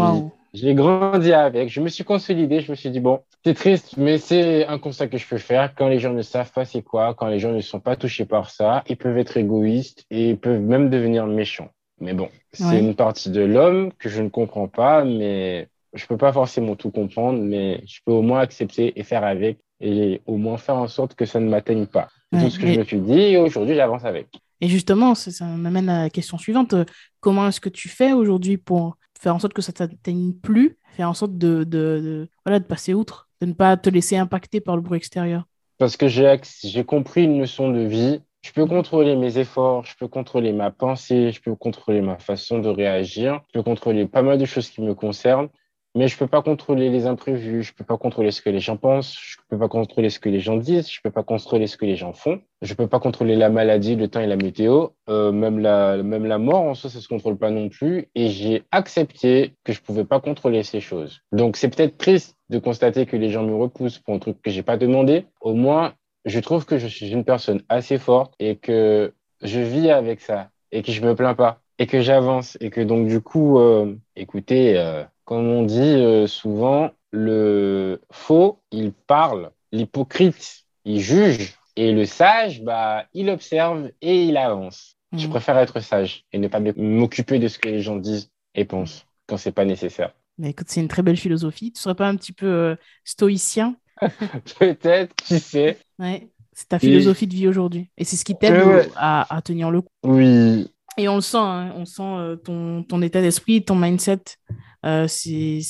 j'ai 0.55 0.75
grandi 0.75 1.33
avec. 1.33 1.69
Je 1.69 1.81
me 1.81 1.89
suis 1.89 2.05
consolidé. 2.05 2.61
Je 2.61 2.71
me 2.71 2.77
suis 2.77 2.91
dit, 2.91 3.01
bon, 3.01 3.21
c'est 3.45 3.55
triste, 3.55 3.95
mais 3.97 4.19
c'est 4.19 4.67
un 4.67 4.79
constat 4.79 5.09
que 5.09 5.19
je 5.19 5.27
peux 5.27 5.39
faire. 5.39 5.75
Quand 5.75 5.89
les 5.89 5.99
gens 5.99 6.13
ne 6.13 6.23
savent 6.23 6.53
pas 6.53 6.65
c'est 6.65 6.83
quoi, 6.83 7.15
quand 7.15 7.29
les 7.29 7.39
gens 7.39 7.53
ne 7.53 7.61
sont 7.61 7.81
pas 7.81 7.97
touchés 7.97 8.25
par 8.25 8.51
ça, 8.51 8.83
ils 8.89 8.97
peuvent 8.97 9.19
être 9.19 9.37
égoïstes 9.37 10.05
et 10.11 10.31
ils 10.31 10.39
peuvent 10.39 10.61
même 10.61 10.91
devenir 10.91 11.27
méchants. 11.27 11.71
Mais 12.01 12.13
bon, 12.13 12.29
c'est 12.53 12.79
une 12.79 12.95
partie 12.95 13.31
de 13.31 13.41
l'homme 13.41 13.93
que 13.99 14.09
je 14.09 14.23
ne 14.23 14.29
comprends 14.29 14.69
pas, 14.69 15.05
mais 15.05 15.69
je 15.95 16.07
peux 16.07 16.17
pas 16.17 16.33
forcément 16.33 16.77
tout 16.77 16.91
comprendre, 16.91 17.41
mais 17.41 17.83
je 17.87 18.01
peux 18.05 18.13
au 18.13 18.23
moins 18.23 18.41
accepter 18.41 18.99
et 18.99 19.03
faire 19.03 19.25
avec 19.25 19.59
et 19.81 20.21
au 20.27 20.37
moins 20.37 20.59
faire 20.59 20.77
en 20.77 20.89
sorte 20.89 21.15
que 21.15 21.25
ça 21.25 21.41
ne 21.41 21.49
m'atteigne 21.49 21.87
pas. 21.87 22.09
C'est 22.33 22.41
tout 22.41 22.51
ce 22.51 22.59
que 22.59 22.67
je 22.67 22.79
me 22.79 22.85
suis 22.85 23.01
dit 23.01 23.21
et 23.21 23.37
aujourd'hui, 23.37 23.75
j'avance 23.75 24.05
avec. 24.05 24.29
Et 24.61 24.69
justement, 24.69 25.15
ça, 25.15 25.45
m'amène 25.45 25.89
à 25.89 26.03
la 26.05 26.11
question 26.11 26.37
suivante. 26.37 26.75
Comment 27.21 27.49
est-ce 27.49 27.61
que 27.61 27.69
tu 27.69 27.89
fais 27.89 28.13
aujourd'hui 28.13 28.59
pour 28.59 28.97
faire 29.19 29.35
en 29.35 29.39
sorte 29.39 29.53
que 29.53 29.63
ça 29.63 29.73
ne 29.73 29.77
t'atteigne 29.89 30.33
plus, 30.33 30.79
faire 30.97 31.09
en 31.09 31.15
sorte 31.15 31.37
de, 31.37 31.65
de, 31.65 32.29
voilà, 32.45 32.61
de 32.61 32.65
passer 32.65 32.95
outre, 32.95 33.29
de 33.41 33.47
ne 33.47 33.53
pas 33.53 33.77
te 33.77 33.91
laisser 33.91 34.17
impacter 34.17 34.61
par 34.61 34.77
le 34.77 34.83
bruit 34.83 34.99
extérieur 34.99 35.45
Parce 35.79 35.97
que 35.97 36.09
j'ai 36.09 36.85
compris 36.85 37.25
une 37.25 37.41
leçon 37.41 37.71
de 37.71 37.81
vie. 37.81 38.21
Je 38.43 38.53
peux 38.53 38.67
contrôler 38.67 39.17
mes 39.17 39.39
efforts, 39.39 39.85
je 39.85 39.97
peux 39.99 40.07
contrôler 40.07 40.53
ma 40.53 40.71
pensée, 40.71 41.33
je 41.33 41.43
peux 41.43 41.57
contrôler 41.57 42.01
ma 42.01 42.19
façon 42.19 42.61
de 42.61 42.69
réagir, 42.69 43.41
je 43.49 43.59
peux 43.59 43.65
contrôler 43.65 44.07
pas 44.07 44.23
mal 44.23 44.39
de 44.39 44.45
choses 44.45 44.71
qui 44.71 44.81
me 44.81 44.95
concernent, 44.95 45.49
mais 45.95 46.09
je 46.09 46.17
peux 46.17 46.27
pas 46.27 46.43
contrôler 46.43 46.91
les 46.91 47.07
imprévus, 47.07 47.63
je 47.63 47.73
peux 47.73 47.85
pas 47.85 47.97
contrôler 47.97 48.31
ce 48.31 48.43
que 48.43 48.51
les 48.51 48.61
gens 48.61 48.77
pensent, 48.77 49.19
je 49.21 49.37
peux 49.49 49.59
pas 49.59 49.69
contrôler 49.69 50.11
ce 50.11 50.21
que 50.21 50.29
les 50.29 50.41
gens 50.41 50.57
disent, 50.57 50.91
je 50.91 51.01
peux 51.03 51.11
pas 51.11 51.23
contrôler 51.23 51.67
ce 51.67 51.77
que 51.77 51.87
les 51.87 51.97
gens 51.97 52.13
font, 52.13 52.41
je 52.63 52.75
peux 52.75 52.87
pas 52.87 53.01
contrôler 53.01 53.37
la 53.37 53.49
maladie, 53.49 53.97
le 53.97 54.09
temps 54.09 54.21
et 54.21 54.27
la 54.27 54.37
météo, 54.37 54.89
euh, 55.09 55.33
même 55.33 55.59
la 55.59 56.03
même 56.03 56.27
la 56.27 56.39
mort 56.39 56.63
en 56.63 56.75
soi 56.75 56.91
ça 56.91 57.01
se 57.01 57.09
contrôle 57.09 57.39
pas 57.39 57.51
non 57.51 57.69
plus 57.69 58.09
et 58.15 58.29
j'ai 58.29 58.65
accepté 58.71 59.55
que 59.65 59.73
je 59.73 59.81
pouvais 59.81 60.05
pas 60.05 60.21
contrôler 60.21 60.63
ces 60.63 60.81
choses. 60.81 61.21
Donc 61.33 61.57
c'est 61.57 61.75
peut-être 61.75 61.97
triste 61.97 62.37
de 62.51 62.59
constater 62.59 63.07
que 63.07 63.17
les 63.17 63.31
gens 63.31 63.45
me 63.45 63.55
repoussent 63.55 63.99
pour 63.99 64.15
un 64.15 64.19
truc 64.19 64.41
que 64.43 64.51
j'ai 64.51 64.63
pas 64.63 64.77
demandé. 64.77 65.27
Au 65.41 65.55
moins 65.55 65.95
je 66.25 66.41
trouve 66.41 66.67
que 66.67 66.79
je 66.79 66.87
suis 66.87 67.11
une 67.11 67.25
personne 67.25 67.63
assez 67.69 67.99
forte 67.99 68.35
et 68.39 68.57
que 68.57 69.15
je 69.43 69.61
vis 69.61 69.91
avec 69.91 70.21
ça 70.21 70.51
et 70.73 70.83
que 70.83 70.93
je 70.93 71.01
me 71.03 71.15
plains 71.15 71.35
pas 71.35 71.61
et 71.79 71.87
que 71.87 72.01
j'avance 72.01 72.59
et 72.61 72.71
que 72.71 72.81
donc 72.81 73.07
du 73.07 73.21
coup 73.21 73.59
euh, 73.59 73.95
écoutez 74.17 74.79
euh, 74.79 75.05
comme 75.29 75.47
on 75.49 75.63
dit 75.63 75.79
euh, 75.79 76.27
souvent, 76.27 76.91
le 77.11 78.01
faux, 78.11 78.63
il 78.73 78.93
parle, 78.93 79.51
l'hypocrite, 79.73 80.65
il 80.87 81.01
juge, 81.01 81.59
et 81.77 81.93
le 81.93 82.07
sage, 82.07 82.63
bah, 82.63 83.05
il 83.13 83.29
observe 83.29 83.91
et 84.01 84.25
il 84.25 84.39
avance. 84.39 84.97
Je 85.13 85.27
mhm. 85.27 85.31
préfère 85.33 85.59
être 85.59 85.81
sage 85.81 86.25
et 86.33 86.39
ne 86.39 86.49
pas 86.49 86.61
m'occuper 86.79 87.39
de 87.39 87.47
ce 87.47 87.59
que 87.59 87.69
les 87.69 87.83
gens 87.83 87.97
disent 87.97 88.31
et 88.55 88.65
pensent 88.65 89.05
quand 89.27 89.37
c'est 89.37 89.53
pas 89.53 89.67
nécessaire. 89.67 90.15
Mais 90.39 90.49
écoute, 90.49 90.69
c'est 90.71 90.81
une 90.81 90.89
très 90.89 91.03
belle 91.03 91.19
philosophie. 91.19 91.73
Tu 91.73 91.83
serais 91.83 91.95
pas 91.95 92.09
un 92.09 92.17
petit 92.17 92.33
peu 92.33 92.47
euh, 92.47 92.77
stoïcien? 93.05 93.77
Peut-être, 94.59 95.15
qui 95.15 95.41
sait? 95.41 95.77
Ouais, 95.99 96.31
c'est 96.55 96.71
ta 96.71 96.79
philosophie 96.79 97.27
de 97.27 97.35
vie 97.35 97.49
aujourd'hui. 97.49 97.91
Et 97.99 98.05
c'est 98.05 98.17
ce 98.17 98.25
qui 98.25 98.35
t'aide 98.35 98.91
à, 98.97 99.37
à, 99.37 99.43
tenir 99.43 99.71
le 99.71 99.83
coup. 99.83 99.93
Oui. 100.05 100.73
Et 100.97 101.07
on 101.07 101.17
le 101.17 101.21
sent, 101.21 101.37
hein. 101.37 101.75
on 101.77 101.85
sent 101.85 102.03
euh, 102.03 102.37
ton, 102.37 102.83
ton 102.83 103.03
état 103.03 103.21
d'esprit, 103.21 103.63
ton 103.63 103.77
mindset 103.77 104.23
euh, 104.51 104.55
c'est 104.83 105.61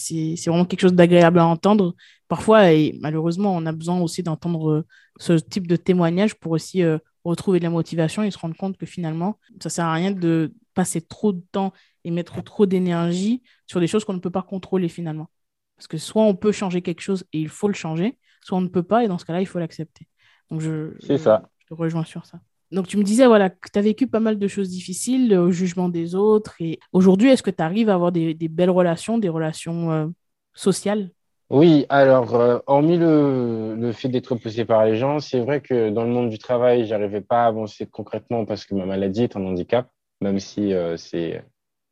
vraiment 0.47 0.65
quelque 0.65 0.81
chose 0.81 0.95
d'agréable 0.95 1.39
à 1.39 1.47
entendre. 1.47 1.95
Parfois, 2.29 2.73
et 2.73 2.99
malheureusement, 3.01 3.57
on 3.57 3.65
a 3.67 3.73
besoin 3.73 4.01
aussi 4.01 4.23
d'entendre 4.23 4.71
euh, 4.71 4.87
ce 5.19 5.33
type 5.33 5.67
de 5.67 5.77
témoignage 5.77 6.35
pour 6.35 6.53
aussi 6.53 6.83
euh, 6.83 6.99
retrouver 7.25 7.59
de 7.59 7.65
la 7.65 7.71
motivation 7.71 8.23
et 8.23 8.31
se 8.31 8.39
rendre 8.39 8.57
compte 8.57 8.77
que 8.77 8.87
finalement, 8.87 9.39
ça 9.63 9.71
sert 9.71 9.87
à 9.87 9.95
rien 9.95 10.11
de 10.11 10.53
passer 10.75 11.01
trop 11.01 11.33
de 11.33 11.43
temps 11.53 11.73
et 12.05 12.11
mettre 12.11 12.43
trop 12.43 12.67
d'énergie 12.67 13.43
sur 13.67 13.81
des 13.81 13.87
choses 13.87 14.05
qu'on 14.05 14.13
ne 14.13 14.21
peut 14.21 14.31
pas 14.31 14.43
contrôler 14.43 14.89
finalement. 14.89 15.29
Parce 15.77 15.87
que 15.87 15.97
soit 15.99 16.23
on 16.23 16.35
peut 16.35 16.53
changer 16.53 16.83
quelque 16.83 17.01
chose 17.01 17.25
et 17.33 17.41
il 17.41 17.49
faut 17.49 17.69
le 17.69 17.75
changer, 17.75 18.19
soit 18.43 18.59
on 18.59 18.63
ne 18.63 18.69
peut 18.69 18.83
pas 18.83 19.05
et 19.05 19.09
dans 19.09 19.19
ce 19.19 19.25
cas-là, 19.25 19.41
il 19.41 19.47
faut 19.47 19.59
l'accepter. 19.59 20.07
Donc 20.51 20.61
je, 20.61 20.91
ça. 21.17 21.49
je 21.59 21.67
te 21.67 21.75
rejoins 21.75 22.05
sur 22.05 22.27
ça. 22.27 22.41
Donc, 22.71 22.87
tu 22.87 22.97
me 22.99 23.03
disais 23.03 23.27
voilà, 23.27 23.51
que 23.51 23.69
tu 23.73 23.79
as 23.79 23.83
vécu 23.83 24.07
pas 24.07 24.21
mal 24.21 24.39
de 24.39 24.49
choses 24.49 24.69
difficiles 24.69 25.35
au 25.35 25.51
jugement 25.51 25.89
des 25.89 26.15
autres. 26.15 26.57
Et 26.61 26.79
aujourd'hui, 26.93 27.31
est-ce 27.31 27.43
que 27.43 27.51
tu 27.51 27.63
arrives 27.63 27.89
à 27.89 27.95
avoir 27.95 28.13
des, 28.13 28.35
belles 28.35 28.71
relations, 28.71 29.19
des 29.19 29.29
relations 29.29 29.91
euh, 29.91 30.07
sociales? 30.55 31.11
Oui, 31.51 31.87
alors, 31.89 32.35
euh, 32.35 32.59
hormis 32.67 32.99
le, 32.99 33.91
fait 33.93 34.09
d'être 34.09 34.35
poussé 34.35 34.67
par 34.67 34.85
les 34.85 34.97
gens, 34.97 35.19
c'est 35.19 35.41
vrai 35.41 35.63
que 35.63 35.89
dans 35.89 36.05
le 36.05 36.11
monde 36.11 36.29
du 36.29 36.37
travail, 36.37 36.85
j'arrivais 36.85 37.23
pas 37.23 37.45
à 37.45 37.47
avancer 37.47 37.87
concrètement 37.87 38.45
parce 38.45 38.67
que 38.67 38.75
ma 38.75 38.85
maladie 38.85 39.23
est 39.23 39.35
un 39.35 39.45
handicap, 39.47 39.89
même 40.21 40.41
si 40.41 40.75
euh, 40.75 40.99
c'est 40.99 41.43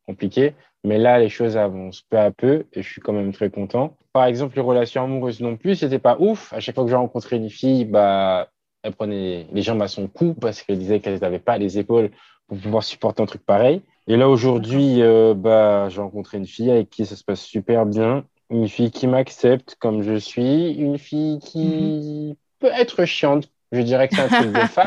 compliqué. 0.07 0.55
Mais 0.85 0.99
là, 0.99 1.19
les 1.19 1.31
choses 1.31 1.57
avancent 1.57 2.03
peu 2.03 2.19
à 2.19 2.31
peu 2.31 2.67
et 2.75 2.83
je 2.83 2.89
suis 2.89 3.01
quand 3.01 3.15
même 3.15 3.33
très 3.33 3.49
content. 3.49 3.97
Par 4.13 4.27
exemple, 4.27 4.57
les 4.57 4.63
relations 4.63 5.05
amoureuses 5.05 5.41
non 5.41 5.57
plus, 5.57 5.77
c'était 5.77 5.99
pas 5.99 6.19
ouf. 6.21 6.53
À 6.53 6.61
chaque 6.61 6.75
fois 6.75 6.85
que 6.85 6.91
j'ai 6.91 6.97
rencontré 6.97 7.37
une 7.37 7.51
fille, 7.51 7.87
bah, 7.87 8.51
elle 8.87 8.93
prenait 8.93 9.47
les 9.53 9.63
jambes 9.63 9.83
à 9.83 9.89
son 9.89 10.07
cou 10.07 10.35
parce 10.35 10.63
qu'elle 10.63 10.79
disait 10.79 11.01
qu'elle 11.01 11.19
n'avait 11.19 11.41
pas 11.41 11.59
les 11.59 11.79
épaules 11.79 12.11
pour 12.47 12.57
pouvoir 12.59 12.85
supporter 12.85 13.23
un 13.23 13.27
truc 13.27 13.45
pareil. 13.45 13.83
Et 14.07 14.17
là, 14.17 14.29
aujourd'hui, 14.29 15.03
euh, 15.03 15.35
bah, 15.35 15.89
j'ai 15.89 16.01
rencontré 16.01 16.39
une 16.39 16.47
fille 16.47 16.71
avec 16.71 16.89
qui 16.89 17.05
ça 17.05 17.17
se 17.17 17.25
passe 17.25 17.41
super 17.41 17.85
bien. 17.85 18.25
Une 18.49 18.69
fille 18.69 18.93
qui 18.93 19.09
m'accepte 19.09 19.77
comme 19.81 20.03
je 20.03 20.15
suis. 20.15 20.73
Une 20.75 20.99
fille 20.99 21.41
qui 21.41 22.31
mhm. 22.31 22.35
peut 22.61 22.71
être 22.79 23.05
chiante. 23.05 23.51
Je 23.73 23.81
dirais 23.81 24.07
que 24.09 24.15
c'est 24.15 24.23
un 24.23 24.29
truc 24.29 24.53
de 24.53 24.59
femme. 24.69 24.87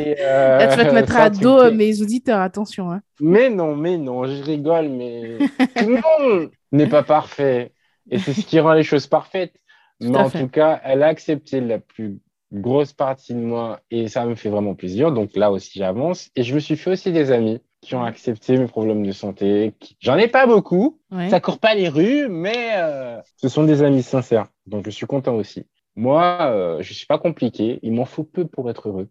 Euh, 0.00 0.58
là, 0.58 0.68
tu 0.68 0.76
vas 0.76 0.84
te 0.84 0.94
mettre 0.94 1.16
à 1.16 1.30
dos 1.30 1.58
euh, 1.58 1.70
mes 1.70 2.02
auditeurs, 2.02 2.40
attention. 2.40 2.92
Hein. 2.92 3.00
Mais 3.20 3.48
non, 3.48 3.74
mais 3.74 3.96
non, 3.96 4.24
je 4.24 4.42
rigole, 4.42 4.88
mais 4.88 5.38
tout 5.76 5.88
le 5.88 6.00
monde 6.02 6.50
n'est 6.72 6.88
pas 6.88 7.02
parfait. 7.02 7.72
Et 8.10 8.18
c'est 8.18 8.34
ce 8.34 8.44
qui 8.44 8.60
rend 8.60 8.74
les 8.74 8.82
choses 8.82 9.06
parfaites. 9.06 9.54
mais 10.00 10.16
en 10.16 10.28
tout 10.28 10.48
cas, 10.48 10.80
elle 10.84 11.02
a 11.02 11.06
accepté 11.06 11.60
la 11.60 11.78
plus 11.78 12.18
grosse 12.52 12.92
partie 12.92 13.34
de 13.34 13.40
moi 13.40 13.80
et 13.90 14.08
ça 14.08 14.24
me 14.24 14.34
fait 14.34 14.48
vraiment 14.48 14.74
plaisir. 14.74 15.12
Donc 15.12 15.36
là 15.36 15.50
aussi, 15.50 15.78
j'avance. 15.78 16.30
Et 16.36 16.42
je 16.42 16.54
me 16.54 16.60
suis 16.60 16.76
fait 16.76 16.92
aussi 16.92 17.12
des 17.12 17.30
amis 17.30 17.60
qui 17.80 17.94
ont 17.94 18.02
accepté 18.02 18.56
mes 18.56 18.66
problèmes 18.66 19.06
de 19.06 19.12
santé. 19.12 19.74
J'en 20.00 20.16
ai 20.16 20.28
pas 20.28 20.46
beaucoup. 20.46 20.98
Ça 21.30 21.40
court 21.40 21.58
pas 21.58 21.74
les 21.74 21.88
rues, 21.88 22.28
mais 22.28 22.72
euh, 22.76 23.20
ce 23.36 23.48
sont 23.48 23.64
des 23.64 23.82
amis 23.82 24.02
sincères. 24.02 24.48
Donc 24.66 24.84
je 24.86 24.90
suis 24.90 25.06
content 25.06 25.34
aussi. 25.36 25.64
Moi, 25.94 26.38
euh, 26.42 26.82
je 26.82 26.92
suis 26.92 27.06
pas 27.06 27.18
compliqué. 27.18 27.78
Il 27.82 27.92
m'en 27.92 28.04
faut 28.04 28.24
peu 28.24 28.46
pour 28.46 28.70
être 28.70 28.88
heureux. 28.88 29.08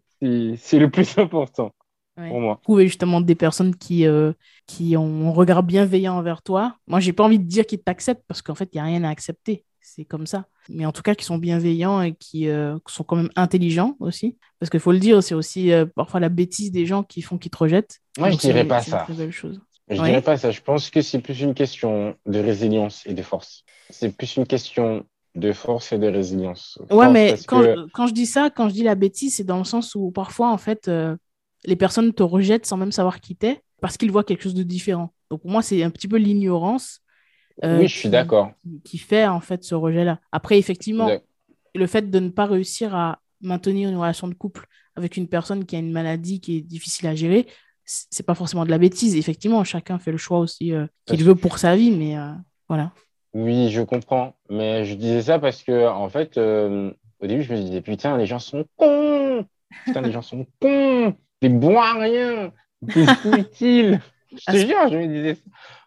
C'est 0.56 0.78
le 0.78 0.90
plus 0.90 1.18
important. 1.18 1.72
Pour 2.16 2.40
moi. 2.40 2.58
Trouver 2.64 2.86
justement 2.86 3.20
des 3.20 3.36
personnes 3.36 3.76
qui, 3.76 4.04
euh, 4.04 4.32
qui 4.66 4.96
ont 4.96 5.28
un 5.28 5.30
regard 5.30 5.62
bienveillant 5.62 6.16
envers 6.16 6.42
toi. 6.42 6.76
Moi, 6.88 6.98
j'ai 6.98 7.12
pas 7.12 7.22
envie 7.22 7.38
de 7.38 7.44
dire 7.44 7.64
qu'ils 7.64 7.80
t'acceptent 7.80 8.24
parce 8.26 8.42
qu'en 8.42 8.56
fait, 8.56 8.70
il 8.72 8.76
n'y 8.76 8.80
a 8.80 8.84
rien 8.84 9.04
à 9.04 9.08
accepter 9.08 9.64
c'est 9.94 10.04
comme 10.04 10.26
ça. 10.26 10.46
Mais 10.68 10.86
en 10.86 10.92
tout 10.92 11.02
cas, 11.02 11.14
qui 11.14 11.24
sont 11.24 11.38
bienveillants 11.38 12.02
et 12.02 12.14
qui 12.14 12.48
euh, 12.48 12.78
sont 12.86 13.04
quand 13.04 13.16
même 13.16 13.30
intelligents 13.36 13.96
aussi. 14.00 14.36
Parce 14.58 14.70
qu'il 14.70 14.80
faut 14.80 14.92
le 14.92 14.98
dire, 14.98 15.22
c'est 15.22 15.34
aussi 15.34 15.72
euh, 15.72 15.86
parfois 15.86 16.20
la 16.20 16.28
bêtise 16.28 16.72
des 16.72 16.86
gens 16.86 17.02
qui 17.02 17.22
font 17.22 17.38
qu'ils 17.38 17.50
te 17.50 17.58
rejettent. 17.58 18.00
Moi, 18.18 18.30
je 18.30 18.36
dirais 18.36 18.66
pas 18.66 18.82
ça. 18.82 19.06
chose. 19.30 19.60
Je 19.88 19.94
dirais 19.94 20.22
pas 20.22 20.36
ça. 20.36 20.50
Je 20.50 20.60
pense 20.60 20.90
que 20.90 21.00
c'est 21.00 21.20
plus 21.20 21.40
une 21.40 21.54
question 21.54 22.16
de 22.26 22.38
résilience 22.38 23.06
et 23.06 23.14
de 23.14 23.22
force. 23.22 23.64
C'est 23.90 24.14
plus 24.14 24.36
une 24.36 24.46
question 24.46 25.04
de 25.34 25.52
force 25.52 25.92
et 25.92 25.98
de 25.98 26.08
résilience. 26.08 26.78
Ouais, 26.90 27.10
mais 27.10 27.36
quand, 27.46 27.62
quand, 27.94 28.06
je 28.06 28.12
dis 28.12 28.26
ça, 28.26 28.50
quand 28.50 28.68
je 28.68 28.74
dis 28.74 28.82
la 28.82 28.94
bêtise, 28.94 29.36
c'est 29.36 29.44
dans 29.44 29.58
le 29.58 29.64
sens 29.64 29.94
où 29.94 30.10
parfois, 30.10 30.50
en 30.50 30.58
fait, 30.58 30.88
euh, 30.88 31.16
les 31.64 31.76
personnes 31.76 32.12
te 32.12 32.22
rejettent 32.22 32.66
sans 32.66 32.76
même 32.76 32.92
savoir 32.92 33.20
qui 33.20 33.36
t'es 33.36 33.62
parce 33.80 33.96
qu'ils 33.96 34.10
voient 34.10 34.24
quelque 34.24 34.42
chose 34.42 34.54
de 34.54 34.62
différent. 34.62 35.12
Donc 35.30 35.42
pour 35.42 35.50
moi, 35.50 35.62
c'est 35.62 35.82
un 35.82 35.90
petit 35.90 36.08
peu 36.08 36.16
l'ignorance 36.16 37.00
euh, 37.64 37.80
oui, 37.80 37.88
je 37.88 37.96
suis 37.96 38.08
d'accord. 38.08 38.52
Qui 38.84 38.98
fait 38.98 39.26
en 39.26 39.40
fait 39.40 39.64
ce 39.64 39.74
rejet-là. 39.74 40.20
Après, 40.32 40.58
effectivement, 40.58 41.10
le 41.74 41.86
fait 41.86 42.10
de 42.10 42.18
ne 42.18 42.28
pas 42.28 42.46
réussir 42.46 42.94
à 42.94 43.20
maintenir 43.40 43.88
une 43.88 43.96
relation 43.96 44.28
de 44.28 44.34
couple 44.34 44.66
avec 44.96 45.16
une 45.16 45.28
personne 45.28 45.64
qui 45.64 45.76
a 45.76 45.78
une 45.78 45.92
maladie 45.92 46.40
qui 46.40 46.56
est 46.56 46.60
difficile 46.60 47.08
à 47.08 47.14
gérer, 47.14 47.46
c'est 47.84 48.26
pas 48.26 48.34
forcément 48.34 48.64
de 48.64 48.70
la 48.70 48.78
bêtise. 48.78 49.16
Effectivement, 49.16 49.62
chacun 49.64 49.98
fait 49.98 50.12
le 50.12 50.18
choix 50.18 50.38
aussi 50.38 50.72
euh, 50.72 50.86
qu'il 51.06 51.22
veut 51.24 51.34
pour 51.34 51.58
sa 51.58 51.76
vie, 51.76 51.90
mais 51.90 52.18
euh, 52.18 52.32
voilà. 52.68 52.92
Oui, 53.32 53.70
je 53.70 53.82
comprends. 53.82 54.34
Mais 54.50 54.84
je 54.84 54.94
disais 54.94 55.22
ça 55.22 55.38
parce 55.38 55.62
que, 55.62 55.88
en 55.88 56.08
fait, 56.08 56.36
au 56.36 57.26
début, 57.26 57.42
je 57.42 57.52
me 57.52 57.58
disais, 57.58 57.80
putain, 57.80 58.16
les 58.16 58.26
gens 58.26 58.38
sont 58.38 58.64
cons. 58.76 59.44
Putain, 59.84 60.00
les 60.02 60.12
gens 60.12 60.22
sont 60.22 60.46
cons. 60.60 61.14
Des 61.40 61.48
bons 61.48 61.78
à 61.78 61.94
rien. 61.94 62.52
Des 62.82 63.06
futiles. 63.06 64.00
Je 64.32 64.52
te 64.52 64.56
jure, 64.56 64.88
je 64.90 64.96
me 64.96 65.06
disais 65.06 65.36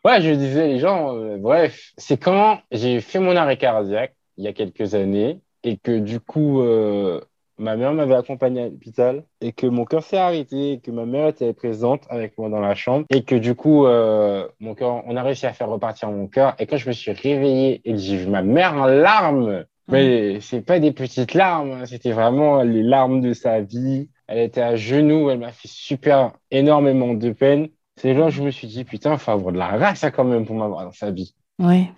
Ouais, 0.04 0.22
je 0.22 0.32
disais, 0.32 0.68
les 0.68 0.80
gens, 0.80 1.16
euh, 1.16 1.38
bref, 1.38 1.92
c'est 1.98 2.18
quand 2.18 2.60
j'ai 2.72 3.02
fait 3.02 3.20
mon 3.20 3.36
arrêt 3.36 3.58
cardiaque 3.58 4.16
il 4.38 4.44
y 4.44 4.48
a 4.48 4.54
quelques 4.54 4.96
années 4.96 5.40
et 5.64 5.78
que 5.78 6.00
du 6.00 6.20
coup, 6.20 6.62
euh, 6.62 7.22
ma 7.60 7.76
mère 7.76 7.94
m'avait 7.94 8.16
accompagné 8.16 8.64
à 8.64 8.66
l'hôpital 8.66 9.24
et 9.42 9.52
que 9.52 9.68
mon 9.68 9.86
cœur 9.86 10.04
s'est 10.04 10.18
arrêté 10.18 10.74
et 10.74 10.80
que 10.80 10.90
ma 10.90 11.06
mère 11.06 11.28
était 11.28 11.54
présente 11.54 12.04
avec 12.10 12.38
moi 12.38 12.50
dans 12.50 12.60
la 12.60 12.74
chambre 12.74 13.06
et 13.12 13.24
que 13.24 13.36
du 13.36 13.54
coup, 13.54 13.86
euh, 13.86 14.48
mon 14.60 14.74
cœur, 14.74 15.04
on 15.06 15.16
a 15.16 15.22
réussi 15.22 15.46
à 15.46 15.54
faire 15.54 15.70
repartir 15.70 16.10
mon 16.10 16.28
cœur. 16.28 16.56
Et 16.58 16.66
quand 16.66 16.78
je 16.78 16.88
me 16.88 16.94
suis 16.94 17.12
réveillé 17.12 17.82
et 17.86 17.94
que 17.94 18.00
j'ai 18.00 18.18
vu 18.18 18.28
ma 18.28 18.42
mère 18.42 18.74
en 18.74 18.88
larmes, 18.88 19.66
mais 19.88 20.40
c'est 20.42 20.62
pas 20.62 20.80
des 20.80 20.94
petites 20.94 21.34
larmes, 21.34 21.72
hein, 21.72 21.86
c'était 21.86 22.12
vraiment 22.12 22.64
les 22.64 22.82
larmes 22.82 23.22
de 23.22 23.34
sa 23.34 23.60
vie. 23.62 24.10
Elle 24.28 24.40
était 24.40 24.62
à 24.62 24.76
genoux, 24.76 25.30
elle 25.30 25.40
m'a 25.40 25.52
fait 25.52 25.68
super 25.68 26.32
énormément 26.50 27.14
de 27.14 27.32
peine. 27.32 27.68
C'est 28.02 28.16
là 28.16 28.26
où 28.26 28.30
je 28.32 28.42
me 28.42 28.50
suis 28.50 28.68
dit, 28.68 28.84
putain, 28.84 29.14
il 29.14 29.20
faut 29.20 29.30
avoir 29.30 29.54
de 29.54 29.60
la 29.60 29.68
race 29.68 30.04
hein, 30.04 30.10
quand 30.10 30.24
même 30.24 30.44
pour 30.44 30.56
m'avoir 30.56 30.86
dans 30.86 30.92
sa 30.92 31.12
vie. 31.12 31.36
Ouais. 31.60 31.92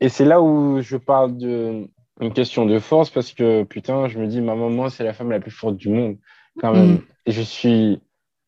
Et 0.00 0.08
c'est 0.08 0.24
là 0.24 0.42
où 0.42 0.82
je 0.82 0.96
parle 0.96 1.36
d'une 1.36 1.88
question 2.34 2.66
de 2.66 2.80
force 2.80 3.08
parce 3.08 3.32
que, 3.32 3.62
putain, 3.62 4.08
je 4.08 4.18
me 4.18 4.26
dis, 4.26 4.40
ma 4.40 4.56
maman, 4.56 4.88
c'est 4.88 5.04
la 5.04 5.12
femme 5.12 5.30
la 5.30 5.38
plus 5.38 5.52
forte 5.52 5.76
du 5.76 5.90
monde, 5.90 6.16
quand 6.58 6.72
même. 6.72 6.94
Mm. 6.94 7.02
Et 7.26 7.30
je 7.30 7.40
suis 7.40 8.00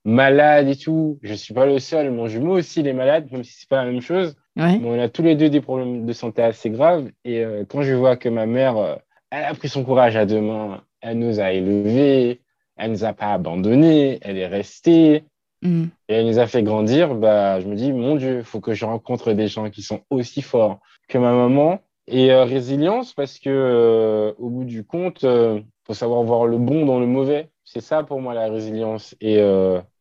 malade 0.04 0.66
et 0.66 0.74
tout. 0.74 1.20
Je 1.22 1.32
suis 1.34 1.54
pas 1.54 1.64
le 1.66 1.78
seul. 1.78 2.10
Mon 2.10 2.26
jumeau 2.26 2.58
aussi, 2.58 2.80
il 2.80 2.88
est 2.88 2.92
malade, 2.92 3.30
même 3.30 3.44
si 3.44 3.52
c'est 3.52 3.68
pas 3.68 3.84
la 3.84 3.92
même 3.92 4.02
chose. 4.02 4.34
on 4.56 4.98
a 4.98 5.08
tous 5.08 5.22
les 5.22 5.36
deux 5.36 5.48
des 5.48 5.60
problèmes 5.60 6.06
de 6.06 6.12
santé 6.12 6.42
assez 6.42 6.70
graves. 6.70 7.08
Et 7.24 7.44
quand 7.68 7.82
je 7.82 7.94
vois 7.94 8.16
que 8.16 8.28
ma 8.28 8.46
mère, 8.46 8.98
elle 9.30 9.44
a 9.44 9.54
pris 9.54 9.68
son 9.68 9.84
courage 9.84 10.16
à 10.16 10.26
deux 10.26 10.40
mains, 10.40 10.82
elle 11.00 11.20
nous 11.20 11.38
a 11.38 11.52
élevés, 11.52 12.40
elle 12.76 12.90
nous 12.90 13.04
a 13.04 13.12
pas 13.12 13.32
abandonnés, 13.32 14.18
elle 14.22 14.38
est 14.38 14.48
restée. 14.48 15.22
Mm. 15.66 15.88
Et 16.08 16.14
elle 16.14 16.26
nous 16.26 16.38
a 16.38 16.46
fait 16.46 16.62
grandir, 16.62 17.14
bah, 17.14 17.60
je 17.60 17.66
me 17.66 17.74
dis, 17.74 17.92
mon 17.92 18.16
Dieu, 18.16 18.38
il 18.38 18.44
faut 18.44 18.60
que 18.60 18.74
je 18.74 18.84
rencontre 18.84 19.32
des 19.32 19.48
gens 19.48 19.68
qui 19.70 19.82
sont 19.82 20.02
aussi 20.10 20.42
forts 20.42 20.80
que 21.08 21.18
ma 21.18 21.32
maman. 21.32 21.80
Et 22.08 22.32
euh, 22.32 22.44
résilience, 22.44 23.14
parce 23.14 23.38
que 23.38 23.50
euh, 23.50 24.32
au 24.38 24.48
bout 24.48 24.64
du 24.64 24.84
compte, 24.84 25.22
il 25.22 25.28
euh, 25.28 25.60
faut 25.84 25.94
savoir 25.94 26.22
voir 26.22 26.46
le 26.46 26.56
bon 26.56 26.86
dans 26.86 27.00
le 27.00 27.06
mauvais. 27.06 27.50
C'est 27.64 27.80
ça 27.80 28.04
pour 28.04 28.20
moi 28.20 28.32
la 28.32 28.48
résilience. 28.48 29.16
Et 29.20 29.38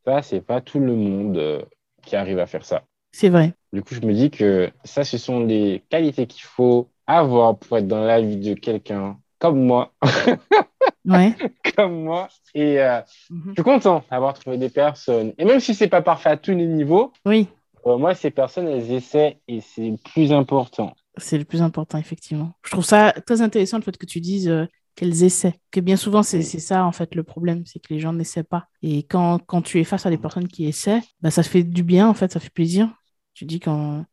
ça, 0.06 0.22
c'est 0.22 0.42
pas 0.42 0.62
tout 0.62 0.80
le 0.80 0.96
monde 0.96 1.66
qui 2.04 2.16
arrive 2.16 2.38
à 2.38 2.46
faire 2.46 2.64
ça. 2.64 2.84
C'est 3.12 3.30
vrai. 3.30 3.54
Du 3.74 3.82
coup, 3.82 3.96
je 3.96 4.02
me 4.02 4.14
dis 4.14 4.30
que 4.30 4.70
ça, 4.84 5.04
ce 5.04 5.18
sont 5.18 5.44
les 5.44 5.82
qualités 5.90 6.28
qu'il 6.28 6.44
faut 6.44 6.90
avoir 7.08 7.58
pour 7.58 7.78
être 7.80 7.88
dans 7.88 8.04
la 8.04 8.22
vie 8.22 8.38
de 8.38 8.54
quelqu'un 8.54 9.18
comme 9.40 9.66
moi. 9.66 9.94
ouais. 11.06 11.36
comme 11.76 12.04
moi. 12.04 12.28
Et 12.54 12.80
euh, 12.80 13.02
mhm. 13.30 13.44
je 13.50 13.54
suis 13.54 13.64
content 13.64 14.04
d'avoir 14.10 14.34
trouvé 14.34 14.58
des 14.58 14.70
personnes. 14.70 15.34
Et 15.38 15.46
même 15.46 15.60
si 15.60 15.74
c'est 15.74 15.88
pas 15.88 16.02
parfait 16.02 16.30
à 16.30 16.38
tous 16.38 16.52
les 16.52 16.68
niveaux, 16.68 17.12
oui. 17.26 17.48
Euh, 17.88 17.98
moi, 17.98 18.16
ces 18.16 18.32
personnes, 18.32 18.68
elles 18.68 18.92
essaient 18.92 19.40
et 19.48 19.62
c'est 19.62 19.90
le 19.90 19.98
plus 19.98 20.32
important. 20.32 20.96
C'est 21.18 21.38
le 21.38 21.46
plus 21.46 21.62
important, 21.62 21.98
effectivement. 21.98 22.54
Je 22.64 22.72
trouve 22.72 22.84
ça 22.84 23.14
très 23.26 23.42
intéressant 23.42 23.78
le 23.78 23.84
fait 23.84 23.98
que 23.98 24.06
tu 24.06 24.20
dises 24.20 24.50
euh, 24.50 24.66
qu'elles 24.96 25.24
essaient. 25.24 25.54
Que 25.72 25.80
bien 25.80 25.96
souvent, 25.96 26.24
c'est 26.24 26.42
ça, 26.42 26.84
en 26.86 26.92
fait, 26.92 27.16
le 27.16 27.24
problème, 27.24 27.64
c'est 27.66 27.80
que 27.80 27.94
les 27.94 28.00
gens 28.00 28.12
n'essaient 28.12 28.44
pas. 28.44 28.68
Et 28.82 29.04
quand, 29.04 29.40
quand 29.46 29.62
tu 29.62 29.80
es 29.80 29.84
face 29.84 30.06
à 30.06 30.10
des 30.10 30.18
personnes 30.18 30.48
qui 30.48 30.68
essaient, 30.68 31.02
bah, 31.22 31.32
ça 31.32 31.44
fait 31.44 31.64
du 31.64 31.84
bien, 31.84 32.10
en 32.10 32.14
fait, 32.14 32.32
ça 32.32 32.40
fait 32.40 32.50
plaisir. 32.50 32.90
Tu 33.34 33.46
dis 33.46 33.60
quand 33.60 34.04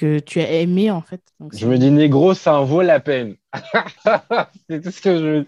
que 0.00 0.18
tu 0.18 0.40
as 0.40 0.50
aimé 0.50 0.90
en 0.90 1.02
fait. 1.02 1.20
je 1.52 1.66
me 1.66 1.76
dis 1.76 1.90
négro, 1.90 2.32
ça 2.32 2.58
en 2.58 2.64
vaut 2.64 2.80
la 2.80 3.00
peine. 3.00 3.36
c'est 4.70 4.80
tout 4.80 4.90
ce 4.90 5.00
que 5.02 5.18
je 5.18 5.44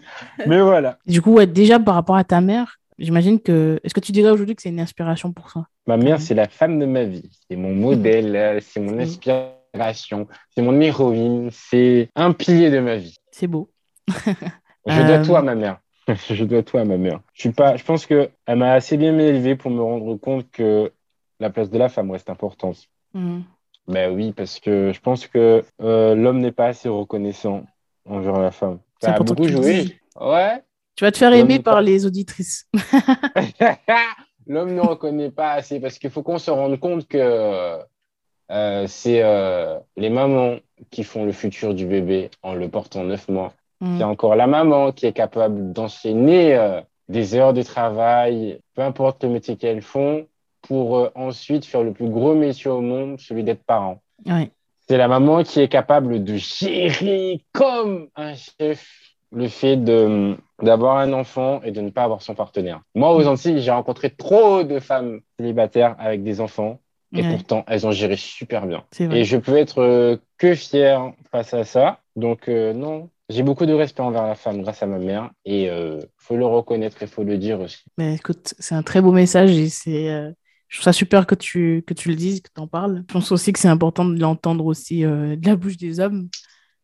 Mais 0.47 0.61
voilà. 0.61 0.99
Du 1.07 1.23
coup, 1.23 1.43
déjà 1.45 1.79
par 1.79 1.95
rapport 1.95 2.15
à 2.15 2.23
ta 2.23 2.39
mère, 2.39 2.77
j'imagine 2.99 3.39
que. 3.39 3.79
Est-ce 3.83 3.95
que 3.95 3.99
tu 3.99 4.11
dirais 4.11 4.29
aujourd'hui 4.29 4.55
que 4.55 4.61
c'est 4.61 4.69
une 4.69 4.79
inspiration 4.79 5.33
pour 5.33 5.51
toi? 5.51 5.67
Ma 5.87 5.97
mère, 5.97 6.21
c'est 6.21 6.35
la 6.35 6.47
femme 6.47 6.77
de 6.77 6.85
ma 6.85 7.03
vie. 7.03 7.29
C'est 7.49 7.55
mon 7.55 7.73
modèle, 7.73 8.59
c'est 8.61 8.79
mon 8.79 8.99
inspiration, 8.99 10.27
c'est 10.55 10.61
mon 10.61 10.79
héroïne, 10.79 11.49
c'est 11.51 12.09
un 12.15 12.31
pilier 12.31 12.69
de 12.69 12.79
ma 12.79 12.97
vie. 12.97 13.15
C'est 13.31 13.47
beau. 13.47 13.71
je 14.85 15.07
dois 15.07 15.19
tout 15.19 15.35
à 15.35 15.41
ma 15.41 15.55
mère. 15.55 15.79
je 16.29 16.43
dois 16.43 16.61
tout 16.61 16.77
à 16.77 16.85
ma 16.85 16.97
mère. 16.97 17.21
Je 17.33 17.41
suis 17.41 17.51
pas. 17.51 17.75
Je 17.75 17.83
pense 17.83 18.05
que 18.05 18.29
elle 18.45 18.59
m'a 18.59 18.73
assez 18.73 18.97
bien 18.97 19.17
élevé 19.17 19.55
pour 19.55 19.71
me 19.71 19.81
rendre 19.81 20.15
compte 20.17 20.51
que 20.51 20.91
la 21.39 21.49
place 21.49 21.71
de 21.71 21.77
la 21.79 21.89
femme 21.89 22.11
reste 22.11 22.29
importante. 22.29 22.87
Hmm. 23.15 23.41
Ben 23.87 24.13
oui, 24.13 24.31
parce 24.31 24.59
que 24.59 24.91
je 24.93 24.99
pense 24.99 25.27
que 25.27 25.63
euh, 25.81 26.15
l'homme 26.15 26.39
n'est 26.39 26.51
pas 26.51 26.67
assez 26.67 26.89
reconnaissant 26.89 27.65
envers 28.05 28.39
la 28.39 28.51
femme. 28.51 28.79
Ça 29.01 29.13
a 29.13 29.19
beaucoup 29.19 29.47
joué. 29.47 29.99
Ouais. 30.19 30.63
Tu 30.95 31.03
vas 31.03 31.11
te 31.11 31.17
faire 31.17 31.33
aimer 31.33 31.59
par 31.59 31.81
les 31.81 32.05
auditrices. 32.05 32.69
l'homme 34.47 34.73
ne 34.73 34.81
reconnaît 34.81 35.31
pas 35.31 35.51
assez 35.51 35.79
parce 35.79 35.97
qu'il 35.97 36.09
faut 36.09 36.23
qu'on 36.23 36.37
se 36.37 36.51
rende 36.51 36.79
compte 36.79 37.07
que 37.07 37.79
euh, 38.51 38.87
c'est 38.87 39.21
euh, 39.23 39.79
les 39.97 40.09
mamans 40.09 40.57
qui 40.91 41.03
font 41.03 41.25
le 41.25 41.31
futur 41.31 41.73
du 41.73 41.85
bébé 41.85 42.29
en 42.41 42.53
le 42.53 42.69
portant 42.69 43.03
neuf 43.03 43.27
mois. 43.27 43.53
Mm. 43.81 43.97
C'est 43.97 44.03
encore 44.03 44.35
la 44.35 44.47
maman 44.47 44.91
qui 44.91 45.07
est 45.07 45.13
capable 45.13 45.73
d'enchaîner 45.73 46.81
des 47.09 47.35
heures 47.35 47.53
de 47.53 47.63
travail, 47.63 48.59
peu 48.75 48.81
importe 48.81 49.23
le 49.23 49.29
métier 49.29 49.57
qu'elles 49.57 49.81
font, 49.81 50.25
pour 50.63 50.97
euh, 50.97 51.11
ensuite 51.13 51.65
faire 51.65 51.83
le 51.83 51.93
plus 51.93 52.09
gros 52.09 52.33
métier 52.33 52.71
au 52.71 52.81
monde, 52.81 53.19
celui 53.19 53.43
d'être 53.43 53.63
parent. 53.63 54.01
C'est 54.87 54.97
la 54.97 55.07
maman 55.07 55.43
qui 55.43 55.61
est 55.61 55.67
capable 55.67 56.23
de 56.23 56.35
gérer 56.35 57.41
comme 57.51 58.07
un 58.15 58.33
chef 58.33 58.87
le 59.31 59.47
fait 59.47 59.77
de 59.77 60.35
d'avoir 60.61 60.97
un 60.97 61.13
enfant 61.13 61.61
et 61.63 61.71
de 61.71 61.81
ne 61.81 61.89
pas 61.89 62.03
avoir 62.03 62.21
son 62.21 62.35
partenaire. 62.35 62.81
Moi, 62.95 63.13
aux 63.13 63.25
Antilles, 63.27 63.61
j'ai 63.61 63.71
rencontré 63.71 64.09
trop 64.09 64.63
de 64.63 64.79
femmes 64.79 65.21
célibataires 65.37 65.95
avec 65.99 66.23
des 66.23 66.39
enfants 66.39 66.79
et 67.15 67.23
pourtant, 67.23 67.63
elles 67.67 67.85
ont 67.85 67.91
géré 67.91 68.15
super 68.15 68.65
bien. 68.65 68.83
Et 68.99 69.23
je 69.23 69.37
peux 69.37 69.55
être 69.55 69.81
euh, 69.81 70.17
que 70.39 70.55
fier 70.55 71.13
face 71.31 71.53
à 71.53 71.63
ça. 71.63 71.99
Donc, 72.15 72.47
euh, 72.47 72.73
non, 72.73 73.09
j'ai 73.29 73.43
beaucoup 73.43 73.67
de 73.67 73.73
respect 73.73 74.01
envers 74.01 74.25
la 74.25 74.35
femme 74.35 74.61
grâce 74.61 74.81
à 74.81 74.87
ma 74.87 74.97
mère 74.97 75.29
et 75.45 75.65
il 75.65 75.99
faut 76.17 76.35
le 76.35 76.45
reconnaître 76.45 77.01
et 77.03 77.07
faut 77.07 77.23
le 77.23 77.37
dire 77.37 77.59
aussi. 77.59 77.83
Mais 77.97 78.15
écoute, 78.15 78.53
c'est 78.57 78.75
un 78.75 78.83
très 78.83 79.01
beau 79.01 79.11
message 79.11 79.51
et 79.51 79.69
c'est 79.69 80.33
je 80.73 80.79
trouve 80.79 80.85
ça 80.85 80.93
super 80.93 81.27
que 81.27 81.35
tu, 81.35 81.83
que 81.85 81.93
tu 81.93 82.09
le 82.09 82.15
dises, 82.15 82.41
que 82.41 82.49
tu 82.53 82.59
en 82.59 82.67
parles. 82.67 83.03
Je 83.07 83.13
pense 83.13 83.31
aussi 83.31 83.53
que 83.53 83.59
c'est 83.59 83.67
important 83.67 84.05
de 84.05 84.19
l'entendre 84.19 84.65
aussi 84.65 85.05
euh, 85.05 85.35
de 85.35 85.45
la 85.45 85.55
bouche 85.55 85.77
des 85.77 85.99
hommes. 85.99 86.29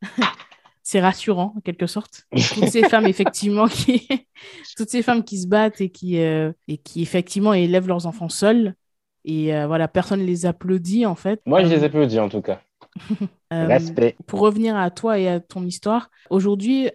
c'est 0.83 1.01
rassurant, 1.01 1.55
en 1.57 1.59
quelque 1.61 1.87
sorte. 1.87 2.27
Toutes 2.53 2.69
ces 2.69 2.87
femmes, 2.87 3.05
effectivement, 3.07 3.67
qui... 3.67 4.07
Toutes 4.77 4.91
ces 4.91 5.01
femmes 5.01 5.23
qui 5.23 5.39
se 5.39 5.47
battent 5.47 5.81
et 5.81 5.89
qui, 5.89 6.19
euh, 6.19 6.51
et 6.67 6.77
qui 6.77 7.01
effectivement, 7.01 7.51
élèvent 7.51 7.87
leurs 7.87 8.05
enfants 8.05 8.29
seuls. 8.29 8.75
Et 9.25 9.55
euh, 9.55 9.65
voilà, 9.65 9.87
personne 9.87 10.19
ne 10.19 10.25
les 10.25 10.45
applaudit, 10.45 11.07
en 11.07 11.15
fait. 11.15 11.41
Moi, 11.47 11.63
je 11.63 11.69
les 11.69 11.83
applaudis, 11.83 12.19
en 12.19 12.29
tout 12.29 12.43
cas. 12.43 12.61
Respect. 13.49 14.15
Pour 14.27 14.41
revenir 14.41 14.77
à 14.77 14.91
toi 14.91 15.17
et 15.17 15.27
à 15.27 15.39
ton 15.39 15.65
histoire, 15.65 16.11
aujourd'hui, 16.29 16.91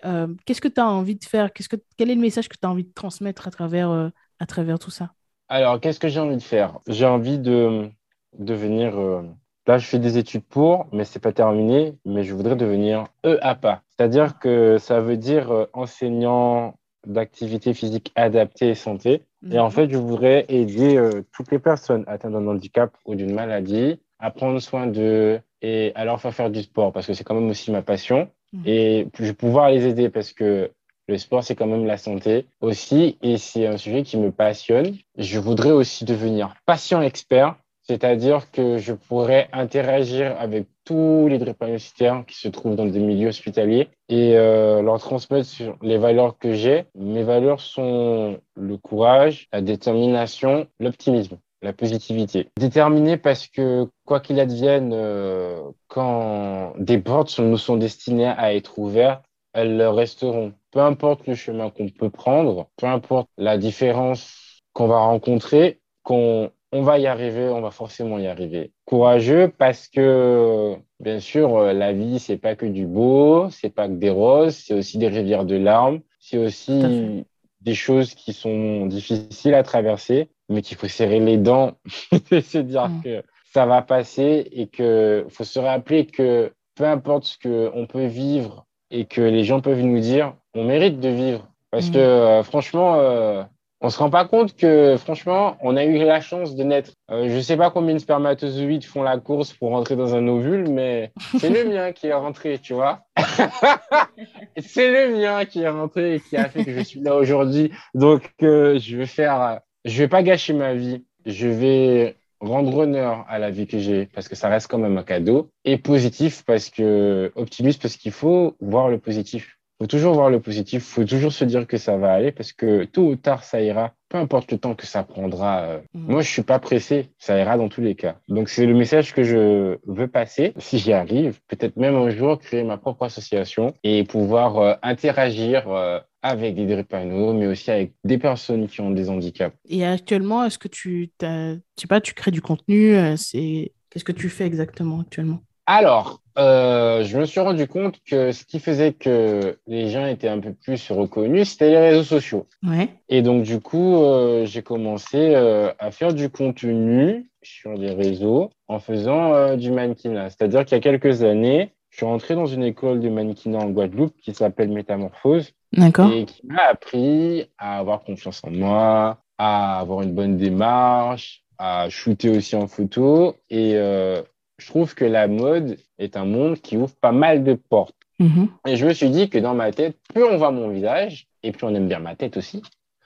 qu'est-ce 0.46 0.61
que 0.61 0.68
tu 0.68 0.80
as 0.80 0.87
envie 0.87 1.16
de 1.16 1.24
faire? 1.24 1.52
Que, 1.52 1.64
Quel 1.96 2.09
est 2.09 2.14
le 2.14 2.20
message 2.20 2.48
que 2.48 2.57
tu 2.57 2.64
as 2.64 2.70
envie 2.70 2.85
de 2.85 2.92
transmettre 2.94 3.48
à 3.48 3.50
travers, 3.50 3.90
à 4.38 4.46
travers 4.46 4.78
tout 4.78 4.92
ça? 4.92 5.11
Alors, 5.48 5.80
qu'est-ce 5.80 6.00
que 6.00 6.09
j'ai 6.09 6.20
envie 6.20 6.37
de 6.37 6.42
faire? 6.42 6.78
J'ai 6.88 7.07
envie 7.07 7.38
de 7.38 7.90
devenir. 8.38 8.98
Euh, 8.98 9.22
là, 9.66 9.78
je 9.78 9.87
fais 9.87 9.98
des 9.98 10.18
études 10.18 10.44
pour, 10.44 10.87
mais 10.92 11.04
c'est 11.04 11.20
pas 11.20 11.33
terminé. 11.33 11.94
Mais 12.04 12.24
je 12.24 12.35
voudrais 12.35 12.57
devenir 12.57 13.07
EAPA. 13.24 13.83
C'est-à-dire 13.90 14.38
que 14.38 14.78
ça 14.78 15.00
veut 15.00 15.16
dire 15.16 15.50
euh, 15.50 15.66
enseignant 15.72 16.74
d'activité 17.07 17.74
physique 17.74 18.12
adaptée 18.14 18.70
et 18.70 18.74
santé. 18.74 19.24
Et 19.50 19.59
en 19.59 19.66
mhm. 19.66 19.70
fait, 19.70 19.90
je 19.90 19.98
voudrais 19.98 20.46
aider 20.48 20.96
euh, 20.96 21.22
toutes 21.33 21.50
les 21.50 21.59
personnes 21.59 22.04
atteintes 22.07 22.33
d'un 22.33 22.46
handicap 22.46 22.96
ou 23.04 23.14
d'une 23.14 23.35
maladie 23.35 24.00
à 24.18 24.30
prendre 24.30 24.59
soin 24.59 24.87
d'eux 24.87 25.38
et 25.61 25.92
à 25.94 26.07
leur 26.07 26.18
faire 26.20 26.33
faire 26.33 26.50
du 26.50 26.62
sport 26.62 26.92
parce 26.92 27.07
que 27.07 27.12
c'est 27.12 27.24
quand 27.24 27.35
même 27.35 27.50
aussi 27.50 27.70
ma 27.70 27.83
passion. 27.83 28.30
Mhm. 28.54 28.62
Et 28.64 29.09
je 29.18 29.24
vais 29.24 29.33
pouvoir 29.35 29.70
les 29.70 29.87
aider 29.87 30.09
parce 30.09 30.33
que 30.33 30.70
le 31.07 31.19
sport, 31.19 31.45
c'est 31.45 31.55
quand 31.55 31.67
même 31.67 31.87
la 31.87 31.97
santé 31.97 32.47
aussi, 32.61 33.19
et 33.23 33.37
c'est 33.37 33.67
un 33.67 33.77
sujet 33.77 34.03
qui 34.03 34.17
me 34.17 34.31
passionne. 34.31 34.97
Je 35.19 35.38
voudrais 35.38 35.71
aussi 35.71 36.05
devenir 36.05 36.55
patient 36.67 37.03
expert, 37.03 37.57
c'est-à-dire 37.83 38.51
que 38.51 38.79
je 38.79 38.95
pourrais 38.95 39.49
interagir 39.53 40.35
avec 40.38 40.67
tous 40.85 41.29
les 41.29 41.38
drépanocytaires 41.38 42.25
qui 42.27 42.37
se 42.37 42.49
trouvent 42.49 42.77
dans 42.77 42.87
des 42.87 43.01
milieux 43.01 43.29
hospitaliers 43.29 43.88
et 44.09 44.37
euh, 44.37 44.83
leur 44.83 44.99
transmettre 44.99 45.49
sur 45.49 45.77
les 45.83 45.99
valeurs 45.99 46.38
que 46.38 46.55
j'ai. 46.55 46.87
Mes 46.95 47.23
valeurs 47.23 47.61
sont 47.61 48.38
le 48.57 48.77
courage, 48.79 49.49
la 49.53 49.61
détermination, 49.61 50.67
l'optimisme 50.81 51.38
la 51.64 51.73
positivité. 51.73 52.51
Déterminé 52.59 53.17
parce 53.17 53.49
que 53.49 53.88
quoi 54.05 54.21
qu'il 54.21 54.38
advienne, 54.38 54.93
euh, 54.93 55.62
quand 55.88 56.75
des 56.79 56.99
portes 56.99 57.38
nous 57.38 57.57
sont 57.57 57.77
destinées 57.77 58.27
à 58.27 58.55
être 58.55 58.79
ouvertes, 58.79 59.25
elles 59.55 59.81
resteront. 59.83 60.53
Peu 60.71 60.81
importe 60.81 61.27
le 61.27 61.35
chemin 61.35 61.71
qu'on 61.71 61.88
peut 61.88 62.11
prendre, 62.11 62.69
peu 62.77 62.87
importe 62.87 63.29
la 63.38 63.57
différence 63.57 64.62
qu'on 64.73 64.88
va 64.88 64.99
rencontrer, 64.99 65.81
qu'on 66.03 66.51
on 66.73 66.83
va 66.83 66.99
y 66.99 67.07
arriver, 67.07 67.49
on 67.49 67.61
va 67.61 67.71
forcément 67.71 68.19
y 68.19 68.27
arriver. 68.27 68.73
Courageux 68.85 69.53
parce 69.57 69.87
que, 69.87 70.75
bien 70.99 71.21
sûr, 71.21 71.57
euh, 71.57 71.73
la 71.73 71.93
vie, 71.93 72.19
c'est 72.19 72.37
pas 72.37 72.57
que 72.57 72.67
du 72.67 72.85
beau, 72.85 73.49
c'est 73.51 73.71
pas 73.71 73.87
que 73.87 73.93
des 73.95 74.11
roses, 74.11 74.57
c'est 74.57 74.75
aussi 74.75 74.99
des 74.99 75.07
rivières 75.07 75.45
de 75.45 75.55
larmes, 75.55 76.01
c'est 76.19 76.38
aussi 76.38 77.25
des 77.61 77.75
choses 77.75 78.14
qui 78.14 78.33
sont 78.33 78.87
difficiles 78.87 79.55
à 79.55 79.62
traverser, 79.62 80.31
mais 80.49 80.62
qu'il 80.62 80.77
faut 80.77 80.88
serrer 80.88 81.21
les 81.21 81.38
dents 81.38 81.75
et 82.33 82.40
se 82.40 82.59
dire 82.59 82.88
mm. 82.88 83.03
que 83.03 83.23
ça 83.53 83.67
va 83.67 83.81
passer 83.81 84.49
et 84.51 84.67
que 84.67 85.25
faut 85.29 85.45
se 85.45 85.61
rappeler 85.61 86.07
que 86.07 86.53
peu 86.75 86.85
importe 86.85 87.25
ce 87.25 87.38
qu'on 87.38 87.87
peut 87.87 88.07
vivre 88.07 88.67
et 88.94 89.04
que 89.07 89.20
les 89.20 89.44
gens 89.44 89.61
peuvent 89.61 89.83
nous 89.83 89.98
dire 89.98 90.35
on 90.54 90.64
mérite 90.64 91.00
de 91.00 91.09
vivre. 91.09 91.48
Parce 91.70 91.88
mm. 91.88 91.92
que 91.92 91.98
euh, 91.98 92.42
franchement, 92.44 92.94
euh, 93.00 93.42
on 93.80 93.90
se 93.90 93.98
rend 93.98 94.09
pas 94.09 94.24
compte 94.24 94.57
que 94.57 94.96
franchement, 94.96 95.57
on 95.61 95.76
a 95.76 95.85
eu 95.85 95.98
la 95.98 96.20
chance 96.20 96.54
de 96.54 96.62
naître. 96.62 96.92
Euh, 97.11 97.28
je 97.28 97.40
sais 97.40 97.57
pas 97.57 97.70
combien 97.70 97.94
de 97.94 97.98
spermatozoïdes 97.98 98.85
font 98.85 99.02
la 99.02 99.18
course 99.18 99.52
pour 99.52 99.70
rentrer 99.70 99.96
dans 99.96 100.14
un 100.14 100.26
ovule, 100.28 100.68
mais 100.68 101.12
c'est 101.38 101.50
le 101.50 101.68
mien 101.68 101.90
qui 101.90 102.07
est 102.07 102.14
rentré, 102.14 102.61
tu 102.61 102.72
vois. 102.72 103.00
c'est 104.59 104.90
le 104.90 105.16
mien 105.18 105.44
qui 105.44 105.62
est 105.62 105.68
rentré 105.68 106.14
et 106.14 106.20
qui 106.20 106.37
a 106.37 106.48
fait 106.48 106.64
que 106.64 106.72
je 106.72 106.80
suis 106.80 107.00
là 107.00 107.16
aujourd'hui. 107.16 107.72
Donc, 107.94 108.30
je 108.40 108.96
vais 108.96 109.07
faire, 109.07 109.61
je 109.85 109.98
vais 109.98 110.09
pas 110.09 110.22
gâcher 110.22 110.52
ma 110.52 110.74
vie. 110.74 111.04
Je 111.26 111.48
vais 111.48 112.16
rendre 112.40 112.77
honneur 112.77 113.25
à 113.29 113.38
la 113.38 113.51
vie 113.51 113.66
que 113.66 113.79
j'ai 113.79 114.07
parce 114.07 114.29
que 114.29 114.35
ça 114.37 114.49
reste 114.49 114.68
quand 114.68 114.79
même 114.79 114.97
un 114.99 115.03
cadeau 115.03 115.51
et 115.64 115.79
positif 115.79 116.44
parce 116.44 116.70
que 116.70 117.33
optimiste 117.35 117.81
parce 117.83 117.97
qu'il 117.97 118.12
faut 118.12 118.57
voir 118.61 118.88
le 118.88 118.99
positif 118.99 119.59
faut 119.81 119.88
toujours 119.88 120.14
voir 120.14 120.31
le 120.31 120.40
positif, 120.40 120.85
faut 120.85 121.05
toujours 121.05 121.33
se 121.33 121.44
dire 121.44 121.66
que 121.66 121.79
ça 121.79 121.97
va 121.97 122.12
aller 122.12 122.31
parce 122.33 122.53
que 122.53 122.85
tôt 122.85 123.09
ou 123.09 123.16
tard, 123.16 123.42
ça 123.42 123.61
ira. 123.61 123.92
Peu 124.09 124.18
importe 124.18 124.53
le 124.53 124.59
temps 124.59 124.75
que 124.75 124.87
ça 124.87 125.03
prendra. 125.03 125.62
Euh, 125.62 125.79
Mhm. 125.94 126.12
Moi, 126.12 126.23
je 126.23 126.31
suis 126.31 126.42
pas 126.42 126.61
pressé. 126.61 127.11
Ça 127.18 127.37
ira 127.38 127.57
dans 127.57 127.68
tous 127.68 127.81
les 127.81 127.97
cas. 127.97 128.16
Donc, 128.29 128.49
c'est 128.49 128.66
le 128.66 128.75
message 128.75 129.12
que 129.12 129.25
je 129.25 129.79
veux 129.87 130.07
passer. 130.09 130.53
Si 130.59 130.79
j'y 130.79 130.92
arrive, 130.92 131.40
peut-être 131.49 131.77
même 131.77 131.97
un 131.97 132.11
jour 132.11 132.38
créer 132.38 132.62
ma 132.62 132.77
propre 132.77 133.05
association 133.05 133.75
et 133.83 134.05
pouvoir 134.05 134.59
euh, 134.59 134.75
interagir 134.83 135.68
euh, 135.68 135.99
avec 136.25 136.55
des 136.55 136.67
drépano, 136.67 137.35
mais 137.35 137.47
aussi 137.47 137.71
avec 137.71 137.93
des 138.03 138.17
personnes 138.17 138.67
qui 138.67 138.81
ont 138.81 138.91
des 138.91 139.11
handicaps. 139.11 139.55
Et 139.69 139.85
actuellement, 139.85 140.43
est-ce 140.43 140.59
que 140.59 140.69
tu, 140.69 141.11
je 141.21 141.59
sais 141.77 141.87
pas, 141.87 142.01
tu 142.01 142.15
crées 142.15 142.31
du 142.31 142.41
contenu, 142.41 142.97
euh, 142.97 143.15
c'est, 143.17 143.73
qu'est-ce 143.91 144.05
que 144.05 144.13
tu 144.13 144.31
fais 144.31 144.47
exactement 144.47 145.01
actuellement? 145.01 145.41
Alors, 145.67 146.21
euh, 146.39 147.05
je 147.05 147.19
me 147.19 147.27
suis 147.27 147.41
rendu 147.41 147.67
compte 147.67 147.99
que 148.07 148.33
ce 148.33 148.45
qui 148.45 148.59
faisait 148.59 148.93
que 148.93 149.59
les 149.67 149.91
gens 149.91 150.07
étaient 150.07 150.29
un 150.29 150.41
peu 150.41 150.53
plus 150.53 150.91
reconnus, 150.91 151.51
c'était 151.51 151.71
les 151.71 151.79
réseaux 151.79 152.03
sociaux. 152.03 152.47
Ouais. 152.63 152.89
Et 153.11 153.21
donc, 153.21 153.43
du 153.43 153.61
coup, 153.61 153.97
euh, 153.97 154.47
j'ai 154.47 154.63
commencé 154.63 155.35
euh, 155.35 155.73
à 155.79 155.91
faire 155.91 156.15
du 156.15 156.31
contenu 156.31 157.31
sur 157.43 157.75
les 157.75 157.93
réseaux 157.93 158.51
en 158.69 158.79
faisant 158.79 159.57
du 159.57 159.71
mannequinat. 159.71 160.31
C'est-à-dire 160.31 160.65
qu'il 160.65 160.77
y 160.77 160.79
a 160.79 160.83
quelques 160.83 161.23
années, 161.23 161.73
je 161.94 161.98
suis 161.98 162.07
rentré 162.07 162.35
dans 162.35 162.46
une 162.46 162.64
école 162.64 162.98
de 162.98 163.09
mannequinat 163.09 163.59
en 163.61 163.70
Guadeloupe 163.70 164.16
qui 164.20 164.35
s'appelle 164.35 164.68
Métamorphose 164.68 165.52
D'accord. 165.72 166.11
et 166.11 166.24
qui 166.24 166.44
m'a 166.44 166.64
appris 166.64 167.48
à 167.57 167.78
avoir 167.78 168.02
confiance 168.02 168.42
en 168.42 168.50
moi, 168.50 169.18
à 169.38 169.78
avoir 169.78 170.02
une 170.02 170.12
bonne 170.12 170.37
démarche, 170.37 171.44
à 171.57 171.88
shooter 171.90 172.30
aussi 172.30 172.57
en 172.57 172.66
photo. 172.66 173.37
Et 173.48 173.76
euh, 173.76 174.20
je 174.59 174.66
trouve 174.66 174.96
que 174.96 175.04
la 175.04 175.28
mode 175.28 175.76
est 176.00 176.16
un 176.16 176.24
monde 176.24 176.57
qui 176.61 176.76
ouvre 176.76 176.96
pas 177.00 177.12
mal 177.12 177.44
de 177.44 177.54
portes. 177.54 177.94
Mhm. 178.18 178.48
Et 178.66 178.74
je 178.74 178.87
me 178.87 178.92
suis 178.92 179.11
dit 179.11 179.30
que 179.30 179.38
dans 179.38 179.54
ma 179.54 179.70
tête, 179.70 179.96
plus 180.12 180.24
on 180.24 180.37
voit 180.37 180.50
mon 180.50 180.70
visage, 180.70 181.28
et 181.44 181.52
plus 181.52 181.64
on 181.64 181.74
aime 181.76 181.87
bien 181.87 182.00
ma 182.00 182.16
tête 182.16 182.37
aussi, 182.37 182.61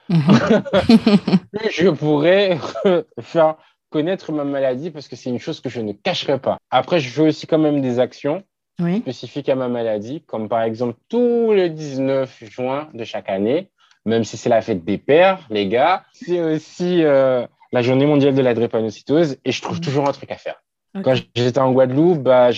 Mhm. 0.08 0.18
plus 1.52 1.70
je 1.72 1.88
pourrais 1.90 2.56
faire 3.20 3.56
connaître 3.90 4.32
ma 4.32 4.44
maladie 4.44 4.90
parce 4.90 5.08
que 5.08 5.16
c'est 5.16 5.28
une 5.28 5.38
chose 5.38 5.60
que 5.60 5.68
je 5.68 5.82
ne 5.82 5.92
cacherai 5.92 6.38
pas. 6.38 6.56
Après, 6.70 7.00
je 7.00 7.10
fais 7.10 7.20
aussi 7.20 7.46
quand 7.46 7.58
même 7.58 7.82
des 7.82 7.98
actions 7.98 8.42
Oui. 8.80 9.00
spécifiques 9.00 9.48
à 9.48 9.54
ma 9.56 9.68
maladie, 9.68 10.22
comme 10.22 10.48
par 10.48 10.62
exemple 10.62 10.96
tous 11.08 11.52
le 11.52 11.68
19 11.68 12.44
juin 12.44 12.88
de 12.94 13.04
chaque 13.04 13.28
année, 13.28 13.70
même 14.04 14.24
si 14.24 14.36
c'est 14.36 14.48
la 14.48 14.62
fête 14.62 14.84
des 14.84 14.98
pères, 14.98 15.46
les 15.50 15.66
gars, 15.68 16.04
c'est 16.12 16.40
aussi 16.40 17.02
euh, 17.02 17.46
la 17.72 17.82
journée 17.82 18.06
mondiale 18.06 18.34
de 18.34 18.42
la 18.42 18.54
drépanocytose 18.54 19.36
et 19.44 19.52
je 19.52 19.60
trouve 19.62 19.78
Mhm. 19.78 19.82
toujours 19.84 20.08
un 20.08 20.12
truc 20.12 20.30
à 20.30 20.36
faire. 20.36 20.62
Quand 21.04 21.14
j'étais 21.36 21.58
en 21.60 21.72
Guadeloupe, 21.72 22.22
bah, 22.22 22.50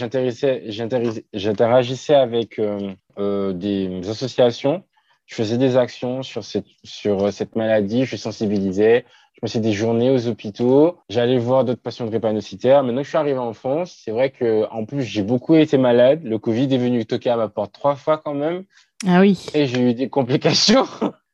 j'interagissais 1.33 2.15
avec 2.15 2.59
euh, 2.59 2.93
euh, 3.19 3.53
des 3.53 4.09
associations. 4.09 4.85
Je 5.27 5.35
faisais 5.35 5.59
des 5.59 5.77
actions 5.77 6.23
sur 6.23 6.43
cette, 6.45 6.67
sur 6.85 7.33
cette 7.33 7.55
maladie, 7.57 8.05
je 8.05 8.17
sensibilisais. 8.17 9.05
Je 9.41 9.47
passais 9.47 9.61
des 9.61 9.73
journées 9.73 10.11
aux 10.11 10.29
hôpitaux. 10.29 10.99
J'allais 11.09 11.39
voir 11.39 11.65
d'autres 11.65 11.81
patients 11.81 12.05
drépanocytaires. 12.05 12.83
Maintenant 12.83 12.99
que 13.01 13.05
je 13.05 13.09
suis 13.09 13.17
arrivé 13.17 13.39
en 13.39 13.55
France, 13.55 13.99
c'est 14.05 14.11
vrai 14.11 14.29
que 14.29 14.67
en 14.71 14.85
plus, 14.85 15.03
j'ai 15.03 15.23
beaucoup 15.23 15.55
été 15.55 15.79
malade. 15.79 16.21
Le 16.25 16.39
Covid 16.39 16.65
est 16.75 16.77
venu 16.77 17.07
toquer 17.07 17.31
à 17.31 17.37
ma 17.39 17.49
porte 17.49 17.73
trois 17.73 17.95
fois 17.97 18.19
quand 18.23 18.35
même. 18.35 18.65
Ah 19.09 19.21
oui. 19.21 19.47
Et 19.55 19.65
j'ai 19.65 19.81
eu 19.81 19.95
des 19.95 20.11
complications 20.11 20.85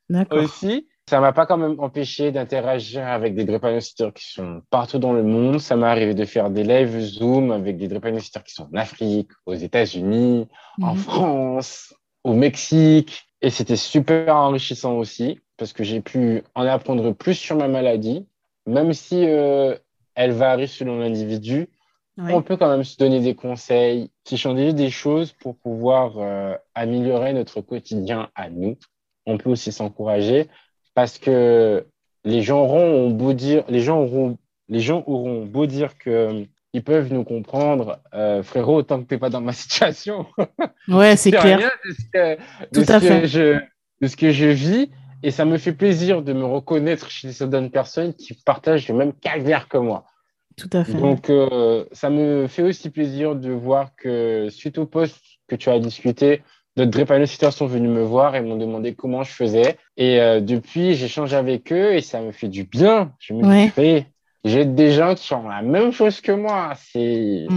aussi. 0.31 0.87
Ça 1.09 1.19
m'a 1.19 1.33
pas 1.33 1.45
quand 1.45 1.57
même 1.57 1.75
empêché 1.79 2.31
d'interagir 2.31 3.05
avec 3.05 3.35
des 3.35 3.43
drépanocytaires 3.43 4.13
qui 4.13 4.31
sont 4.31 4.61
partout 4.69 4.99
dans 4.99 5.11
le 5.11 5.23
monde. 5.23 5.59
Ça 5.59 5.75
m'est 5.75 5.85
arrivé 5.85 6.13
de 6.13 6.23
faire 6.23 6.49
des 6.49 6.63
lives 6.63 7.01
Zoom 7.01 7.51
avec 7.51 7.75
des 7.77 7.89
drépanocytaires 7.89 8.45
qui 8.45 8.53
sont 8.53 8.69
en 8.73 8.77
Afrique, 8.77 9.31
aux 9.45 9.53
États-Unis, 9.53 10.47
en 10.81 10.93
Mhm. 10.93 10.97
France, 10.97 11.93
au 12.27 12.33
Mexique. 12.33 13.27
Et 13.41 13.49
c'était 13.49 13.75
super 13.75 14.35
enrichissant 14.35 14.97
aussi 14.97 15.39
parce 15.57 15.73
que 15.73 15.83
j'ai 15.83 16.01
pu 16.01 16.43
en 16.55 16.65
apprendre 16.65 17.11
plus 17.13 17.35
sur 17.35 17.55
ma 17.55 17.67
maladie, 17.67 18.27
même 18.65 18.93
si 18.93 19.25
euh, 19.25 19.75
elle 20.15 20.31
varie 20.31 20.67
selon 20.67 20.99
l'individu. 20.99 21.69
On 22.19 22.41
peut 22.41 22.57
quand 22.57 22.69
même 22.69 22.83
se 22.83 22.97
donner 22.97 23.19
des 23.19 23.35
conseils 23.35 24.09
qui 24.23 24.37
changer 24.37 24.73
des 24.73 24.89
choses 24.89 25.33
pour 25.33 25.55
pouvoir 25.55 26.17
euh, 26.17 26.55
améliorer 26.73 27.31
notre 27.31 27.61
quotidien 27.61 28.29
à 28.33 28.49
nous. 28.49 28.75
On 29.27 29.37
peut 29.37 29.51
aussi 29.51 29.71
s'encourager 29.71 30.47
parce 30.95 31.19
que 31.19 31.85
les 32.23 32.41
gens 32.41 32.61
auront 32.61 33.11
beau 33.11 33.33
dire, 33.33 33.63
les 33.69 33.81
gens 33.81 33.99
auront, 34.01 34.39
les 34.67 34.79
gens 34.79 35.03
auront 35.05 35.45
beau 35.45 35.67
dire 35.67 35.95
que 35.99 36.47
ils 36.73 36.83
peuvent 36.83 37.11
nous 37.13 37.23
comprendre, 37.23 37.99
euh, 38.13 38.43
frérot, 38.43 38.83
tant 38.83 38.99
que 39.01 39.07
t'es 39.07 39.17
pas 39.17 39.29
dans 39.29 39.41
ma 39.41 39.53
situation, 39.53 40.25
Ouais, 40.87 41.15
c'est 41.15 41.31
clair. 41.31 41.57
rien 41.57 41.71
de 41.85 41.91
ce 41.91 41.97
que, 42.13 42.35
de 42.35 42.67
Tout 42.73 42.83
ce 42.83 42.91
à 42.93 42.99
que 42.99 43.07
fait. 43.07 43.27
je, 43.27 43.59
de 44.01 44.07
ce 44.07 44.15
que 44.15 44.31
je 44.31 44.45
vis. 44.47 44.89
Et 45.23 45.31
ça 45.31 45.45
me 45.45 45.57
fait 45.57 45.73
plaisir 45.73 46.21
de 46.21 46.31
me 46.31 46.45
reconnaître 46.45 47.09
chez 47.09 47.31
certaines 47.33 47.71
personnes 47.71 48.13
qui 48.13 48.35
partagent 48.45 48.87
le 48.87 48.93
même 48.95 49.13
calvaire 49.13 49.67
que 49.67 49.77
moi. 49.77 50.05
Tout 50.55 50.69
à 50.73 50.83
fait. 50.83 50.97
Donc, 50.97 51.29
euh, 51.29 51.85
ça 51.91 52.09
me 52.09 52.47
fait 52.47 52.61
aussi 52.63 52.89
plaisir 52.91 53.35
de 53.35 53.51
voir 53.51 53.95
que 53.95 54.47
suite 54.49 54.77
au 54.77 54.85
post 54.85 55.17
que 55.47 55.55
tu 55.55 55.69
as 55.69 55.79
discuté, 55.79 56.43
d'autres 56.75 56.91
drépanocytaires 56.91 57.53
sont 57.53 57.65
venus 57.67 57.89
me 57.89 58.03
voir 58.03 58.35
et 58.35 58.41
m'ont 58.41 58.57
demandé 58.57 58.93
comment 58.93 59.23
je 59.23 59.31
faisais. 59.31 59.77
Et 59.97 60.19
euh, 60.21 60.39
depuis, 60.39 60.93
j'échange 60.95 61.33
avec 61.33 61.71
eux 61.71 61.93
et 61.95 62.01
ça 62.01 62.21
me 62.21 62.31
fait 62.31 62.47
du 62.47 62.63
bien. 62.63 63.11
Je 63.19 63.33
me 63.33 63.43
Ouais. 63.43 63.71
dis, 63.75 64.05
j'ai 64.47 64.65
des 64.65 64.91
gens 64.91 65.15
qui 65.15 65.33
ont 65.33 65.47
la 65.47 65.61
même 65.61 65.91
chose 65.91 66.21
que 66.21 66.31
moi. 66.31 66.73
C'est, 66.75 67.47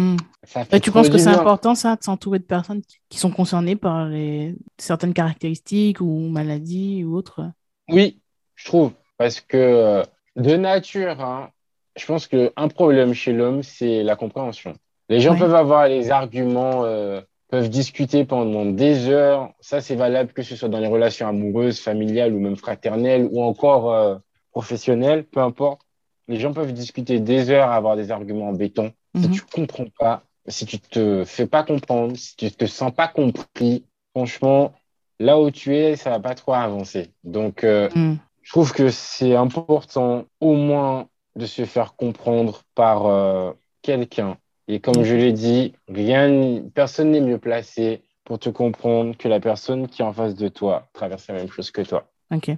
Et 0.72 0.80
tu 0.80 0.90
penses 0.90 1.08
que 1.08 1.18
c'est 1.18 1.28
important, 1.28 1.74
ça, 1.74 1.96
de 1.96 2.02
s'entourer 2.02 2.38
de 2.38 2.44
personnes 2.44 2.82
qui- 3.08 3.18
sont 3.18 3.30
concernées 3.30 3.76
par 3.76 4.06
les... 4.06 4.54
certaines 4.78 5.14
caractéristiques 5.14 6.00
ou 6.00 6.28
maladies 6.28 7.04
ou 7.04 7.16
autres? 7.16 7.50
Oui, 7.88 8.20
je 8.56 8.64
trouve. 8.66 8.92
Parce 9.18 9.40
que 9.40 9.56
euh, 9.56 10.02
de 10.36 10.56
nature, 10.56 11.20
hein, 11.20 11.50
je 11.96 12.06
pense 12.06 12.26
qu'un 12.26 12.68
problème 12.68 13.12
chez 13.12 13.32
l'homme, 13.32 13.62
c'est 13.62 14.02
la 14.02 14.16
compréhension. 14.16 14.72
Les 15.08 15.20
gens 15.20 15.32
Ouais. 15.32 15.40
peuvent 15.40 15.54
avoir 15.54 15.88
les 15.88 16.10
arguments, 16.10 16.84
euh, 16.84 17.20
peuvent 17.50 17.68
discuter 17.68 18.24
pendant 18.24 18.64
des 18.64 19.08
heures. 19.08 19.50
Ça, 19.60 19.80
c'est 19.80 19.96
valable 19.96 20.32
que 20.32 20.42
ce 20.42 20.54
soit 20.56 20.68
dans 20.68 20.78
les 20.78 20.86
relations 20.86 21.26
amoureuses, 21.26 21.80
familiales 21.80 22.32
ou 22.32 22.38
même 22.40 22.56
fraternelles 22.56 23.28
ou 23.30 23.42
encore 23.42 23.92
euh, 23.92 24.16
professionnelles, 24.52 25.24
peu 25.24 25.40
importe. 25.40 25.82
Les 26.30 26.38
gens 26.38 26.52
peuvent 26.52 26.72
discuter 26.72 27.18
des 27.18 27.50
heures, 27.50 27.70
avoir 27.70 27.96
des 27.96 28.10
arguments 28.12 28.48
en 28.48 28.52
béton. 28.52 28.92
Si 29.16 29.26
Mhm. 29.26 29.30
tu 29.32 29.42
comprends 29.42 29.86
pas, 29.98 30.22
si 30.46 30.64
tu 30.64 30.78
te 30.78 31.24
fais 31.24 31.46
pas 31.46 31.64
comprendre, 31.64 32.16
si 32.16 32.36
tu 32.36 32.50
te 32.52 32.66
sens 32.66 32.92
pas 32.92 33.08
compris, 33.08 33.84
franchement, 34.14 34.72
là 35.18 35.40
où 35.40 35.50
tu 35.50 35.74
es, 35.76 35.96
ça 35.96 36.10
va 36.10 36.20
pas 36.20 36.36
trop 36.36 36.52
avancer. 36.54 37.10
Donc, 37.24 37.64
euh, 37.64 37.88
Mhm. 37.96 38.18
je 38.42 38.50
trouve 38.52 38.72
que 38.72 38.90
c'est 38.90 39.34
important 39.34 40.24
au 40.40 40.54
moins 40.54 41.08
de 41.34 41.46
se 41.46 41.64
faire 41.64 41.96
comprendre 41.96 42.62
par 42.76 43.06
euh, 43.06 43.52
quelqu'un. 43.82 44.36
Et 44.68 44.78
comme 44.78 45.02
je 45.02 45.16
l'ai 45.16 45.32
dit, 45.32 45.74
rien, 45.88 46.62
personne 46.72 47.10
n'est 47.10 47.20
mieux 47.20 47.38
placé 47.38 48.04
pour 48.24 48.38
te 48.38 48.50
comprendre 48.50 49.16
que 49.16 49.26
la 49.26 49.40
personne 49.40 49.88
qui 49.88 50.02
est 50.02 50.04
en 50.04 50.12
face 50.12 50.36
de 50.36 50.46
toi 50.46 50.86
traverse 50.92 51.26
la 51.26 51.34
même 51.34 51.50
chose 51.50 51.72
que 51.72 51.82
toi. 51.82 52.04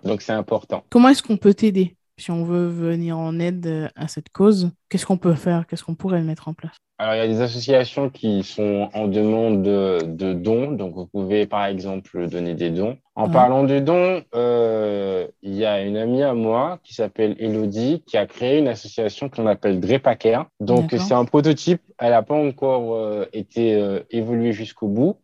Donc 0.05 0.21
c'est 0.21 0.33
important. 0.35 0.85
Comment 0.91 1.09
est-ce 1.09 1.23
qu'on 1.23 1.39
peut 1.39 1.55
t'aider? 1.55 1.97
Si 2.19 2.31
on 2.31 2.45
veut 2.45 2.67
venir 2.69 3.19
en 3.19 3.39
aide 3.39 3.91
à 3.97 4.09
cette 4.09 4.29
cause? 4.31 4.71
Qu'est-ce 4.89 5.07
qu'on 5.07 5.19
peut 5.19 5.35
faire? 5.35 5.67
Qu'est-ce 5.67 5.85
qu'on 5.85 5.95
pourrait 5.95 6.23
mettre 6.23 6.49
en 6.49 6.55
place? 6.55 6.77
Alors, 6.99 7.15
il 7.15 7.19
y 7.19 7.21
a 7.23 7.27
des 7.27 7.41
associations 7.41 8.11
qui 8.11 8.45
sont 8.45 8.89
en 8.95 9.09
demande 9.09 9.63
de, 9.65 9.99
de 10.07 10.35
dons. 10.35 10.71
Donc, 10.71 10.95
vous 10.95 11.07
pouvez, 11.07 11.47
par 11.47 11.65
exemple, 11.67 12.29
donner 12.29 12.55
des 12.55 12.71
dons. 12.71 12.97
En 13.17 13.25
Ouais. 13.25 13.33
parlant 13.33 13.65
de 13.65 13.81
dons, 13.81 14.23
euh, 14.37 15.27
il 15.43 15.55
y 15.55 15.65
a 15.65 15.83
une 15.83 15.97
amie 15.97 16.23
à 16.23 16.33
moi 16.33 16.79
qui 16.85 16.95
s'appelle 16.95 17.35
Elodie 17.41 18.05
qui 18.07 18.17
a 18.17 18.27
créé 18.27 18.59
une 18.59 18.69
association 18.69 19.29
qu'on 19.29 19.49
appelle 19.49 19.81
Drepacker. 19.81 20.43
Donc, 20.61 20.91
c'est 20.91 21.13
un 21.15 21.25
prototype. 21.25 21.83
Elle 21.99 22.11
n'a 22.13 22.23
pas 22.23 22.37
encore 22.37 22.95
euh, 22.95 23.27
été 23.33 23.75
euh, 23.75 24.01
évoluée 24.11 24.53
jusqu'au 24.53 24.87
bout. 24.87 25.17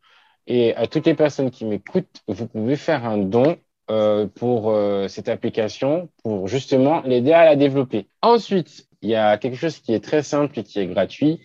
Et 0.49 0.75
à 0.75 0.87
toutes 0.87 1.07
les 1.07 1.15
personnes 1.15 1.51
qui 1.51 1.65
m'écoutent, 1.65 2.23
vous 2.27 2.47
pouvez 2.49 2.75
faire 2.77 3.05
un 3.05 3.19
don 3.19 3.57
euh, 3.91 4.27
pour 4.27 4.71
euh, 4.71 5.09
cette 5.09 5.29
application 5.29 6.09
pour 6.23 6.47
justement 6.47 7.01
l'aider 7.03 7.33
à 7.33 7.45
la 7.45 7.57
développer. 7.57 8.07
Ensuite, 8.23 8.87
il 9.03 9.11
y 9.11 9.15
a 9.15 9.39
quelque 9.39 9.57
chose 9.57 9.79
qui 9.79 9.95
est 9.95 10.05
très 10.05 10.23
simple 10.23 10.59
et 10.59 10.63
qui 10.63 10.79
est 10.79 10.87
gratuit. 10.87 11.41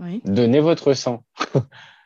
Oui. 0.00 0.20
Donnez 0.24 0.60
votre 0.60 0.92
sang. 0.94 1.22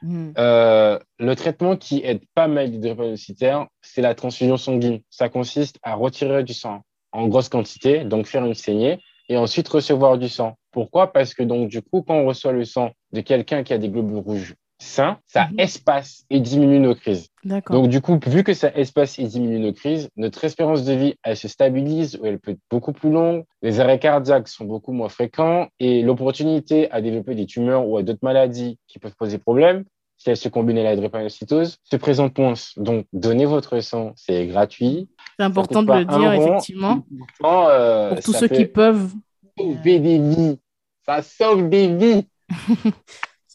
Mhm. 0.03 0.35
Euh, 0.38 0.96
le 1.18 1.35
traitement 1.35 1.77
qui 1.77 2.03
aide 2.05 2.20
pas 2.33 2.46
mal 2.46 2.70
les 2.70 2.79
drépanocytaires, 2.79 3.66
c'est 3.83 4.01
la 4.01 4.14
transfusion 4.14 4.57
sanguine. 4.57 5.01
Ça 5.11 5.29
consiste 5.29 5.81
à 5.83 5.96
retirer 5.96 6.44
du 6.44 6.55
sang 6.55 6.83
en 7.11 7.27
grosse 7.27 7.48
quantité, 7.48 8.05
donc 8.05 8.27
faire 8.27 8.44
une 8.44 8.55
saignée, 8.55 9.01
et 9.29 9.37
ensuite 9.37 9.66
recevoir 9.66 10.16
du 10.16 10.29
sang. 10.29 10.57
Pourquoi? 10.70 11.12
Parce 11.12 11.35
que 11.35 11.42
donc 11.42 11.68
du 11.68 11.83
coup, 11.83 12.03
quand 12.03 12.14
on 12.14 12.27
reçoit 12.27 12.53
le 12.53 12.64
sang 12.64 12.92
de 13.12 13.20
quelqu'un 13.22 13.64
qui 13.64 13.72
a 13.72 13.79
des 13.79 13.88
globules 13.88 14.18
rouges 14.18 14.55
sains, 14.78 15.18
ça 15.26 15.48
Mhm. 15.50 15.60
espace 15.60 16.24
et 16.30 16.40
diminue 16.40 16.78
nos 16.78 16.94
crises. 16.94 17.28
Donc 17.70 17.88
du 17.88 18.00
coup, 18.00 18.18
vu 18.26 18.44
que 18.44 18.54
ça 18.54 18.70
espace 18.74 19.18
et 19.18 19.24
diminue 19.24 19.58
nos 19.58 19.72
crises, 19.72 20.08
notre 20.16 20.44
espérance 20.44 20.84
de 20.84 20.92
vie, 20.92 21.14
elle 21.22 21.36
se 21.36 21.48
stabilise 21.48 22.16
ou 22.20 22.26
elle 22.26 22.38
peut 22.38 22.52
être 22.52 22.60
beaucoup 22.70 22.92
plus 22.92 23.10
longue. 23.10 23.44
Les 23.62 23.80
arrêts 23.80 23.98
cardiaques 23.98 24.48
sont 24.48 24.64
beaucoup 24.64 24.92
moins 24.92 25.08
fréquents 25.08 25.68
et 25.80 26.02
l'opportunité 26.02 26.90
à 26.90 27.00
développer 27.00 27.34
des 27.34 27.46
tumeurs 27.46 27.86
ou 27.88 27.96
à 27.96 28.02
d'autres 28.02 28.18
maladies 28.22 28.78
qui 28.86 28.98
peuvent 28.98 29.16
poser 29.16 29.38
problème 29.38 29.84
si 30.20 30.30
elle 30.30 30.36
se 30.36 30.48
combine 30.48 30.76
à 30.78 30.82
la 30.82 30.96
drépanocytose, 30.96 31.76
se 31.84 31.96
présente 31.96 32.34
Ponce. 32.34 32.72
Donc, 32.76 33.06
donnez 33.12 33.46
votre 33.46 33.78
sang, 33.78 34.14
c'est 34.16 34.48
gratuit. 34.48 35.08
C'est 35.38 35.44
important 35.44 35.84
de 35.84 35.92
le 35.92 36.04
dire, 36.04 36.32
effectivement. 36.32 37.04
Euh, 37.44 38.14
Pour 38.14 38.24
tous 38.24 38.32
ceux 38.32 38.48
qui 38.48 38.64
peuvent. 38.64 39.12
Sauver 39.56 40.00
des 40.00 40.18
vies. 40.18 40.58
Ça 41.06 41.22
sauve 41.22 41.68
des 41.68 41.94
vies. 41.94 42.26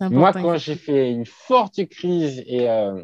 Moi, 0.09 0.33
quand 0.33 0.57
j'ai 0.57 0.75
fait 0.75 1.11
une 1.11 1.25
forte 1.25 1.85
crise 1.87 2.43
et 2.45 2.69
euh, 2.69 3.03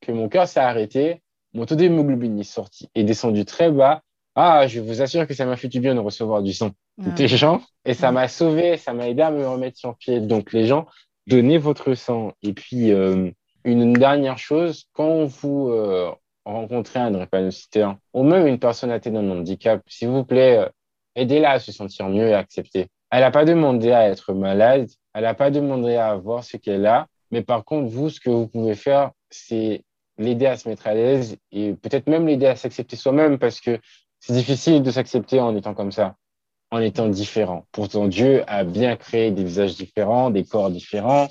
que 0.00 0.12
mon 0.12 0.28
cœur 0.28 0.48
s'est 0.48 0.60
arrêté, 0.60 1.22
mon 1.52 1.66
taux 1.66 1.74
d'hémoglobine 1.74 2.38
est 2.38 2.44
sorti 2.44 2.88
et 2.94 3.04
descendu 3.04 3.44
très 3.44 3.70
bas. 3.70 4.02
Ah, 4.36 4.66
je 4.66 4.80
vous 4.80 5.02
assure 5.02 5.26
que 5.26 5.34
ça 5.34 5.44
m'a 5.44 5.56
fait 5.56 5.68
du 5.68 5.80
bien 5.80 5.94
de 5.94 6.00
recevoir 6.00 6.42
du 6.42 6.52
sang 6.52 6.70
ah. 7.00 7.10
des 7.10 7.28
gens 7.28 7.60
et 7.84 7.94
ça 7.94 8.12
m'a 8.12 8.28
sauvé, 8.28 8.76
ça 8.76 8.92
m'a 8.94 9.08
aidé 9.08 9.22
à 9.22 9.30
me 9.30 9.46
remettre 9.46 9.76
sur 9.76 9.96
pied. 9.96 10.20
Donc, 10.20 10.52
les 10.52 10.66
gens, 10.66 10.86
donnez 11.26 11.58
votre 11.58 11.94
sang. 11.94 12.32
Et 12.42 12.52
puis, 12.52 12.92
euh, 12.92 13.30
une 13.64 13.92
dernière 13.92 14.38
chose, 14.38 14.84
quand 14.92 15.24
vous 15.24 15.68
euh, 15.70 16.10
rencontrez 16.44 17.00
un 17.00 17.10
drépanocytaire 17.10 17.96
ou 18.14 18.22
même 18.22 18.46
une 18.46 18.58
personne 18.58 18.90
atteinte 18.90 19.14
d'un 19.14 19.30
handicap, 19.30 19.82
s'il 19.88 20.08
vous 20.08 20.24
plaît, 20.24 20.68
aidez-la 21.16 21.52
à 21.52 21.58
se 21.58 21.72
sentir 21.72 22.08
mieux 22.08 22.28
et 22.28 22.34
accepter. 22.34 22.86
Elle 23.10 23.20
n'a 23.20 23.30
pas 23.30 23.44
demandé 23.44 23.90
à 23.90 24.08
être 24.08 24.32
malade, 24.32 24.88
elle 25.14 25.22
n'a 25.22 25.34
pas 25.34 25.50
demandé 25.50 25.96
à 25.96 26.10
avoir 26.10 26.44
ce 26.44 26.56
qu'elle 26.56 26.86
a, 26.86 27.06
mais 27.30 27.42
par 27.42 27.64
contre, 27.64 27.88
vous, 27.88 28.10
ce 28.10 28.20
que 28.20 28.30
vous 28.30 28.48
pouvez 28.48 28.74
faire, 28.74 29.12
c'est 29.30 29.84
l'aider 30.18 30.46
à 30.46 30.56
se 30.56 30.68
mettre 30.68 30.86
à 30.86 30.94
l'aise 30.94 31.36
et 31.52 31.74
peut-être 31.74 32.08
même 32.08 32.26
l'aider 32.26 32.46
à 32.46 32.56
s'accepter 32.56 32.96
soi-même 32.96 33.38
parce 33.38 33.60
que 33.60 33.78
c'est 34.18 34.34
difficile 34.34 34.82
de 34.82 34.90
s'accepter 34.90 35.40
en 35.40 35.56
étant 35.56 35.74
comme 35.74 35.92
ça, 35.92 36.16
en 36.70 36.80
étant 36.80 37.08
différent. 37.08 37.64
Pourtant, 37.72 38.06
Dieu 38.06 38.44
a 38.46 38.64
bien 38.64 38.96
créé 38.96 39.30
des 39.30 39.44
visages 39.44 39.76
différents, 39.76 40.30
des 40.30 40.44
corps 40.44 40.70
différents 40.70 41.28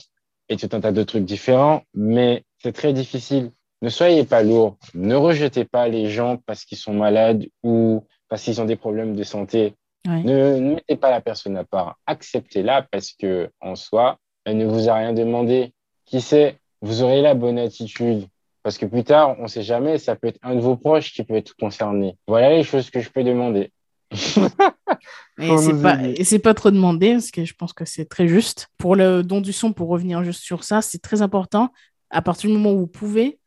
et 0.49 0.57
tout 0.57 0.69
un 0.71 0.81
tas 0.81 0.91
de 0.91 1.03
trucs 1.03 1.25
différents, 1.25 1.83
mais 1.93 2.43
c'est 2.57 2.73
très 2.73 2.93
difficile. 2.93 3.51
Ne 3.81 3.89
soyez 3.89 4.25
pas 4.25 4.43
lourd, 4.43 4.77
ne 4.93 5.15
rejetez 5.15 5.65
pas 5.65 5.87
les 5.87 6.09
gens 6.09 6.37
parce 6.45 6.65
qu'ils 6.65 6.77
sont 6.77 6.93
malades 6.93 7.45
ou 7.63 8.05
parce 8.27 8.43
qu'ils 8.43 8.59
ont 8.59 8.65
des 8.65 8.75
problèmes 8.75 9.15
de 9.15 9.23
santé. 9.23 9.75
Ne, 10.07 10.59
mettez 10.75 10.95
pas 10.95 11.11
la 11.11 11.21
personne 11.21 11.57
à 11.57 11.63
part. 11.63 11.97
Acceptez-la 12.05 12.83
parce 12.83 13.11
que 13.11 13.49
en 13.59 13.75
soi, 13.75 14.17
elle 14.45 14.57
ne 14.57 14.65
vous 14.65 14.89
a 14.89 14.95
rien 14.95 15.13
demandé. 15.13 15.73
Qui 16.05 16.21
sait, 16.21 16.59
vous 16.81 17.03
aurez 17.03 17.21
la 17.21 17.33
bonne 17.33 17.59
attitude. 17.59 18.25
Parce 18.63 18.77
que 18.77 18.85
plus 18.85 19.03
tard, 19.03 19.35
on 19.39 19.43
ne 19.43 19.47
sait 19.47 19.63
jamais, 19.63 19.97
ça 19.97 20.15
peut 20.15 20.27
être 20.27 20.39
un 20.41 20.55
de 20.55 20.59
vos 20.59 20.75
proches 20.75 21.13
qui 21.13 21.23
peut 21.23 21.35
être 21.35 21.55
concerné. 21.55 22.17
Voilà 22.27 22.49
les 22.49 22.63
choses 22.63 22.89
que 22.89 22.99
je 22.99 23.09
peux 23.09 23.23
demander. 23.23 23.71
et 24.11 25.57
c'est 25.57 26.39
pas, 26.39 26.49
pas 26.49 26.53
trop 26.53 26.71
demandé, 26.71 27.13
parce 27.13 27.31
que 27.31 27.45
je 27.45 27.53
pense 27.53 27.73
que 27.73 27.85
c'est 27.85 28.05
très 28.05 28.27
juste. 28.27 28.67
Pour 28.77 28.95
le 28.95 29.23
don 29.23 29.39
du 29.39 29.53
son, 29.53 29.71
pour 29.71 29.87
revenir 29.87 30.23
juste 30.23 30.41
sur 30.41 30.63
ça, 30.63 30.81
c'est 30.81 31.01
très 31.01 31.21
important. 31.21 31.71
À 32.09 32.21
partir 32.21 32.49
du 32.49 32.55
moment 32.55 32.73
où 32.73 32.79
vous 32.79 32.87
pouvez, 32.87 33.39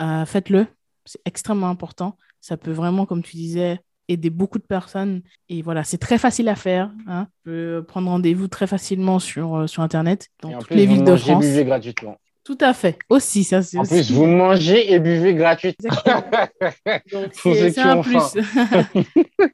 euh, 0.00 0.24
faites-le. 0.24 0.66
C'est 1.04 1.20
extrêmement 1.24 1.68
important. 1.68 2.16
Ça 2.40 2.56
peut 2.56 2.72
vraiment, 2.72 3.06
comme 3.06 3.22
tu 3.22 3.36
disais, 3.36 3.80
aider 4.08 4.30
beaucoup 4.30 4.58
de 4.58 4.64
personnes. 4.64 5.22
Et 5.48 5.62
voilà, 5.62 5.84
c'est 5.84 5.98
très 5.98 6.18
facile 6.18 6.48
à 6.48 6.54
faire. 6.54 6.90
Hein. 7.06 7.26
On 7.46 7.50
peut 7.50 7.84
prendre 7.86 8.08
rendez-vous 8.10 8.48
très 8.48 8.66
facilement 8.66 9.18
sur, 9.18 9.56
euh, 9.56 9.66
sur 9.66 9.82
Internet, 9.82 10.28
dans 10.42 10.58
toutes 10.58 10.70
les 10.70 10.86
villes 10.86 11.04
de 11.04 11.16
France. 11.16 11.44
gratuitement. 11.44 12.18
Tout 12.44 12.58
à 12.60 12.74
fait. 12.74 12.98
Aussi, 13.08 13.42
ça 13.42 13.62
c'est. 13.62 13.78
En 13.78 13.84
plus, 13.84 14.12
vous 14.12 14.26
mangez 14.26 14.92
et 14.92 15.00
buvez 15.00 15.32
gratuitement. 15.34 15.90
c'est 17.32 17.78
un 17.78 18.02
plus. 18.02 18.18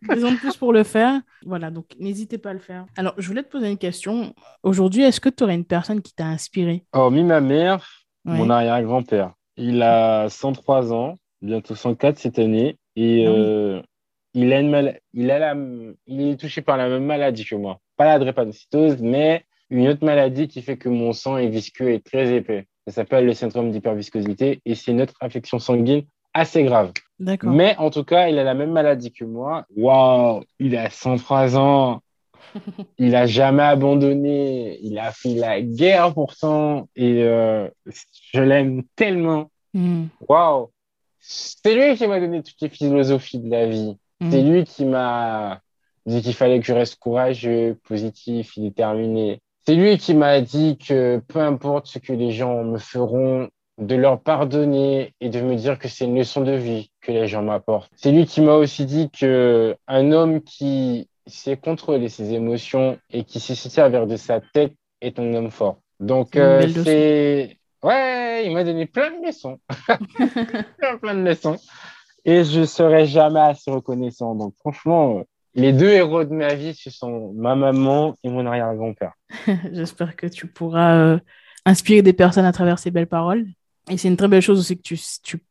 Raison 0.08 0.32
de 0.32 0.36
plus 0.36 0.56
pour 0.56 0.72
le 0.72 0.82
faire. 0.82 1.20
Voilà, 1.46 1.70
donc 1.70 1.86
n'hésitez 2.00 2.36
pas 2.36 2.50
à 2.50 2.52
le 2.52 2.58
faire. 2.58 2.86
Alors, 2.96 3.14
je 3.16 3.28
voulais 3.28 3.44
te 3.44 3.48
poser 3.48 3.70
une 3.70 3.78
question. 3.78 4.34
Aujourd'hui, 4.64 5.04
est-ce 5.04 5.20
que 5.20 5.28
tu 5.28 5.44
aurais 5.44 5.54
une 5.54 5.64
personne 5.64 6.02
qui 6.02 6.12
t'a 6.12 6.26
inspiré? 6.26 6.82
Oh, 6.92 7.10
mi 7.10 7.22
ma 7.22 7.40
mère, 7.40 7.88
mon 8.24 8.50
arrière-grand-père. 8.50 9.34
Il 9.56 9.82
a 9.82 10.28
103 10.28 10.92
ans, 10.92 11.14
bientôt 11.42 11.76
104 11.76 12.18
cette 12.18 12.40
année. 12.40 12.76
Et 12.96 13.24
ah 13.24 13.30
euh, 13.30 13.82
il, 14.34 14.52
a 14.52 14.60
une 14.60 14.94
il, 15.12 15.30
a 15.30 15.38
la... 15.38 15.56
il 16.06 16.30
est 16.30 16.40
touché 16.40 16.62
par 16.62 16.76
la 16.76 16.88
même 16.88 17.04
maladie 17.04 17.44
que 17.44 17.54
moi. 17.54 17.80
Pas 17.96 18.06
la 18.06 18.18
drépanocytose, 18.18 19.00
mais 19.00 19.44
une 19.70 19.88
autre 19.88 20.04
maladie 20.04 20.48
qui 20.48 20.62
fait 20.62 20.76
que 20.76 20.88
mon 20.88 21.12
sang 21.12 21.38
est 21.38 21.48
visqueux 21.48 21.90
et 21.90 22.00
très 22.00 22.34
épais. 22.34 22.66
Ça 22.86 22.94
s'appelle 22.94 23.26
le 23.26 23.34
syndrome 23.34 23.70
d'hyperviscosité 23.70 24.60
et 24.64 24.74
c'est 24.74 24.90
une 24.90 25.02
autre 25.02 25.14
infection 25.20 25.58
sanguine 25.58 26.04
assez 26.34 26.64
grave. 26.64 26.92
Mais 27.42 27.76
en 27.76 27.90
tout 27.90 28.04
cas, 28.04 28.28
il 28.28 28.38
a 28.38 28.44
la 28.44 28.54
même 28.54 28.72
maladie 28.72 29.12
que 29.12 29.24
moi. 29.24 29.64
Waouh, 29.76 30.42
il 30.58 30.76
a 30.76 30.90
103 30.90 31.56
ans. 31.56 32.00
il 32.98 33.14
a 33.14 33.26
jamais 33.26 33.62
abandonné. 33.62 34.78
Il 34.82 34.98
a 34.98 35.12
fait 35.12 35.34
la 35.34 35.60
guerre 35.60 36.14
pourtant 36.14 36.88
et 36.96 37.22
euh, 37.22 37.68
je 38.32 38.40
l'aime 38.40 38.82
tellement. 38.96 39.50
Hmm. 39.74 40.06
Waouh, 40.28 40.70
c'est 41.20 41.74
lui 41.74 41.96
qui 41.96 42.06
m'a 42.06 42.18
donné 42.18 42.42
toutes 42.42 42.60
les 42.60 42.70
philosophies 42.70 43.38
de 43.38 43.50
la 43.50 43.66
vie. 43.66 43.96
C'est 44.20 44.42
hmm. 44.42 44.52
lui 44.52 44.64
qui 44.64 44.84
m'a 44.84 45.60
dit 46.06 46.22
qu'il 46.22 46.34
fallait 46.34 46.60
que 46.60 46.66
je 46.66 46.72
reste 46.72 46.98
courageux, 46.98 47.78
positif, 47.84 48.58
déterminé. 48.58 49.40
C'est 49.66 49.74
lui 49.74 49.98
qui 49.98 50.14
m'a 50.14 50.40
dit 50.40 50.78
que 50.78 51.22
peu 51.28 51.38
importe 51.40 51.86
ce 51.86 51.98
que 51.98 52.12
les 52.12 52.32
gens 52.32 52.64
me 52.64 52.78
feront, 52.78 53.48
de 53.80 53.94
leur 53.94 54.20
pardonner 54.20 55.14
et 55.20 55.30
de 55.30 55.40
me 55.40 55.56
dire 55.56 55.78
que 55.78 55.88
c'est 55.88 56.04
une 56.04 56.16
leçon 56.16 56.42
de 56.42 56.52
vie 56.52 56.90
que 57.00 57.12
les 57.12 57.26
gens 57.26 57.42
m'apportent. 57.42 57.90
C'est 57.96 58.12
lui 58.12 58.26
qui 58.26 58.42
m'a 58.42 58.54
aussi 58.54 58.84
dit 58.84 59.10
que 59.10 59.74
un 59.88 60.12
homme 60.12 60.42
qui 60.42 61.08
sait 61.26 61.56
contrôler 61.56 62.08
ses 62.08 62.34
émotions 62.34 62.98
et 63.10 63.24
qui 63.24 63.40
sait 63.40 63.54
se 63.54 63.68
servir 63.68 64.06
de 64.06 64.16
sa 64.16 64.40
tête 64.40 64.74
est 65.00 65.18
un 65.18 65.34
homme 65.34 65.50
fort. 65.50 65.78
Donc 65.98 66.36
euh, 66.36 66.68
c'est 66.84 67.56
ouais, 67.82 68.42
il 68.44 68.52
m'a 68.52 68.64
donné 68.64 68.86
plein 68.86 69.10
de 69.18 69.26
leçons, 69.26 69.58
plein, 70.78 70.96
plein 70.98 71.14
de 71.14 71.22
leçons, 71.22 71.56
et 72.24 72.44
je 72.44 72.64
serai 72.64 73.06
jamais 73.06 73.40
assez 73.40 73.70
reconnaissant. 73.70 74.34
Donc 74.34 74.54
franchement, 74.58 75.22
les 75.54 75.72
deux 75.72 75.90
héros 75.90 76.24
de 76.24 76.32
ma 76.32 76.54
vie, 76.54 76.74
ce 76.74 76.90
sont 76.90 77.32
ma 77.32 77.54
maman 77.56 78.16
et 78.22 78.30
mon 78.30 78.46
arrière-grand-père. 78.46 79.12
J'espère 79.72 80.16
que 80.16 80.26
tu 80.26 80.46
pourras 80.46 80.96
euh, 80.96 81.18
inspirer 81.64 82.02
des 82.02 82.12
personnes 82.12 82.44
à 82.44 82.52
travers 82.52 82.78
ces 82.78 82.90
belles 82.90 83.06
paroles. 83.06 83.46
Et 83.90 83.96
c'est 83.96 84.08
une 84.08 84.16
très 84.16 84.28
belle 84.28 84.42
chose 84.42 84.60
aussi 84.60 84.76
que 84.76 84.82
tu, 84.82 84.98
tu 85.22 85.42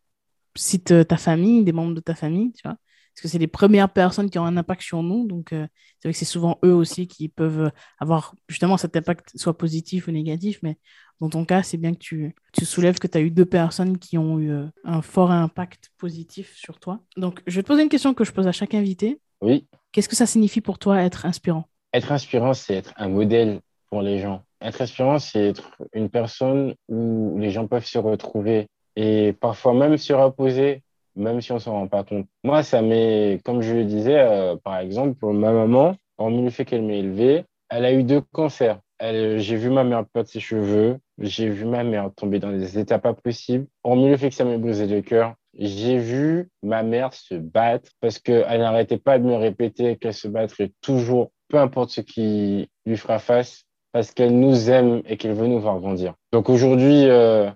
cites 0.56 0.92
euh, 0.92 1.04
ta 1.04 1.18
famille, 1.18 1.64
des 1.64 1.74
membres 1.74 1.96
de 1.96 2.00
ta 2.00 2.16
famille, 2.16 2.54
tu 2.54 2.62
vois. 2.64 2.78
Parce 3.20 3.24
que 3.24 3.32
c'est 3.34 3.38
les 3.38 3.48
premières 3.48 3.90
personnes 3.90 4.30
qui 4.30 4.40
ont 4.40 4.46
un 4.46 4.56
impact 4.56 4.82
sur 4.82 5.04
nous. 5.04 5.28
Donc, 5.28 5.52
euh, 5.52 5.68
c'est 6.00 6.08
vrai 6.08 6.14
que 6.14 6.18
c'est 6.18 6.24
souvent 6.24 6.58
eux 6.64 6.74
aussi 6.74 7.06
qui 7.06 7.28
peuvent 7.28 7.70
avoir 8.00 8.34
justement 8.48 8.78
cet 8.78 8.96
impact, 8.96 9.32
soit 9.36 9.58
positif 9.58 10.08
ou 10.08 10.12
négatif. 10.12 10.60
Mais 10.64 10.78
dans 11.20 11.28
ton 11.28 11.44
cas, 11.44 11.62
c'est 11.62 11.76
bien 11.76 11.92
que 11.94 12.00
tu, 12.00 12.34
tu 12.54 12.64
soulèves 12.64 12.98
que 12.98 13.08
tu 13.08 13.18
as 13.18 13.22
eu 13.22 13.30
deux 13.30 13.46
personnes 13.46 13.98
qui 13.98 14.18
ont 14.18 14.40
eu 14.40 14.54
un 14.86 15.02
fort 15.02 15.32
impact 15.32 15.90
positif 15.98 16.56
sur 16.56 16.80
toi. 16.80 17.02
Donc, 17.18 17.42
je 17.46 17.58
vais 17.58 17.64
te 17.64 17.68
poser 17.68 17.84
une 17.84 17.90
question 17.90 18.14
que 18.14 18.24
je 18.24 18.32
pose 18.32 18.48
à 18.48 18.54
chaque 18.54 18.74
invité. 18.74 19.20
Oui. 19.42 19.68
Qu'est-ce 19.92 20.08
que 20.08 20.16
ça 20.16 20.26
signifie 20.26 20.62
pour 20.62 20.80
toi 20.80 21.04
être 21.04 21.26
inspirant? 21.26 21.66
Être 21.94 22.14
inspirant, 22.14 22.54
c'est 22.54 22.76
être 22.76 22.94
un 22.96 23.10
modèle 23.10 23.60
pour 23.90 24.02
les 24.02 24.20
gens. 24.20 24.44
Être 24.62 24.82
inspirant, 24.82 25.20
c'est 25.20 25.50
être 25.50 25.78
une 25.92 26.10
personne 26.10 26.74
où 26.88 27.38
les 27.38 27.52
gens 27.52 27.68
peuvent 27.68 27.86
se 27.86 27.98
retrouver 27.98 28.68
et 28.96 29.34
parfois 29.34 29.74
même 29.74 29.98
se 29.98 30.14
reposer, 30.14 30.84
même 31.20 31.42
si 31.42 31.52
on 31.52 31.60
s'en 31.60 31.74
rend 31.74 31.88
pas 31.88 32.04
compte. 32.04 32.26
Moi, 32.44 32.64
ça 32.64 32.82
m'est, 32.82 33.40
comme 33.44 33.62
je 33.62 33.74
le 33.74 33.86
disais, 33.86 34.20
euh, 34.20 34.56
par 34.56 34.80
exemple, 34.80 35.16
pour 35.16 35.34
ma 35.34 35.52
maman, 35.52 35.96
hormis 36.18 36.44
le 36.44 36.50
fait 36.50 36.66
qu'elle 36.66 36.82
m'ait 36.82 37.00
élevé, 37.00 37.44
elle 37.70 37.86
a 37.86 37.94
eu 37.94 38.04
deux 38.04 38.22
cancers. 38.32 38.80
J'ai 39.02 39.56
vu 39.56 39.70
ma 39.70 39.84
mère 39.84 40.06
perdre 40.06 40.28
ses 40.28 40.42
cheveux, 40.42 40.98
j'ai 41.20 41.50
vu 41.50 41.66
ma 41.66 41.84
mère 41.84 42.12
tomber 42.16 42.40
dans 42.40 42.52
des 42.52 42.80
états 42.80 43.00
pas 43.00 43.14
possibles. 43.14 43.68
Hormis 43.84 44.10
le 44.10 44.18
fait 44.18 44.30
que 44.30 44.36
ça 44.36 44.44
m'ait 44.44 44.58
brisé 44.58 44.88
le 44.88 45.02
cœur, 45.02 45.36
j'ai 45.58 45.98
vu 45.98 46.50
ma 46.64 46.84
mère 46.84 47.14
se 47.14 47.36
battre 47.36 47.92
parce 48.02 48.20
qu'elle 48.20 48.60
n'arrêtait 48.60 48.98
pas 48.98 49.20
de 49.20 49.24
me 49.24 49.36
répéter 49.36 49.96
qu'elle 49.98 50.14
se 50.14 50.28
battrait 50.28 50.72
toujours, 50.82 51.32
peu 51.48 51.58
importe 51.58 51.92
ce 51.92 52.02
qui 52.02 52.70
lui 52.86 52.98
fera 52.98 53.20
face, 53.20 53.64
parce 53.92 54.12
qu'elle 54.12 54.38
nous 54.38 54.70
aime 54.70 55.02
et 55.06 55.18
qu'elle 55.18 55.34
veut 55.34 55.48
nous 55.48 55.60
voir 55.60 55.80
grandir. 55.80 56.14
Donc 56.32 56.50
aujourd'hui, 56.50 57.06
euh, 57.08 57.50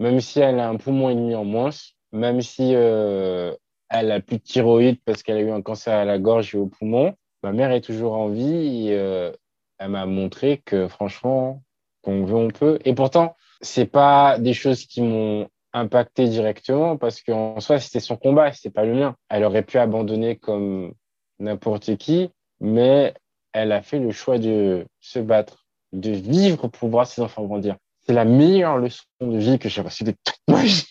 même 0.00 0.20
si 0.20 0.40
elle 0.40 0.60
a 0.60 0.68
un 0.68 0.76
poumon 0.76 1.10
et 1.10 1.14
demi 1.14 1.34
en 1.34 1.44
moins, 1.44 1.70
même 2.12 2.40
si 2.40 2.74
euh, 2.74 3.54
elle 3.90 4.10
a 4.10 4.20
plus 4.20 4.38
de 4.38 4.42
thyroïde 4.42 4.98
parce 5.04 5.22
qu'elle 5.22 5.36
a 5.36 5.40
eu 5.40 5.50
un 5.50 5.62
cancer 5.62 5.94
à 5.94 6.04
la 6.04 6.18
gorge 6.18 6.54
et 6.54 6.58
au 6.58 6.66
poumon, 6.66 7.14
ma 7.42 7.52
mère 7.52 7.70
est 7.70 7.80
toujours 7.80 8.14
en 8.14 8.28
vie 8.28 8.88
et 8.88 8.96
euh, 8.96 9.32
elle 9.78 9.90
m'a 9.90 10.06
montré 10.06 10.62
que 10.64 10.88
franchement, 10.88 11.62
qu'on 12.02 12.24
veut, 12.24 12.36
on 12.36 12.48
peut. 12.48 12.78
Et 12.84 12.94
pourtant, 12.94 13.36
c'est 13.60 13.86
pas 13.86 14.38
des 14.38 14.54
choses 14.54 14.86
qui 14.86 15.02
m'ont 15.02 15.48
impacté 15.72 16.28
directement 16.28 16.96
parce 16.96 17.22
qu'en 17.22 17.60
soi, 17.60 17.78
c'était 17.78 18.00
son 18.00 18.16
combat, 18.16 18.52
c'était 18.52 18.70
pas 18.70 18.84
le 18.84 18.94
mien. 18.94 19.16
Elle 19.28 19.44
aurait 19.44 19.62
pu 19.62 19.78
abandonner 19.78 20.36
comme 20.36 20.92
n'importe 21.38 21.96
qui, 21.96 22.30
mais 22.60 23.14
elle 23.52 23.72
a 23.72 23.82
fait 23.82 23.98
le 23.98 24.10
choix 24.10 24.38
de 24.38 24.86
se 25.00 25.18
battre, 25.18 25.66
de 25.92 26.10
vivre 26.10 26.68
pour 26.68 26.88
voir 26.88 27.06
ses 27.06 27.22
enfants 27.22 27.44
grandir. 27.44 27.76
C'est 28.06 28.14
la 28.14 28.24
meilleure 28.24 28.78
leçon 28.78 29.04
de 29.20 29.38
vie 29.38 29.58
que 29.58 29.68
j'ai 29.68 29.82
reçue 29.82 30.04
de 30.04 30.12
toute 30.24 30.40
ma 30.48 30.62
vie. 30.62 30.90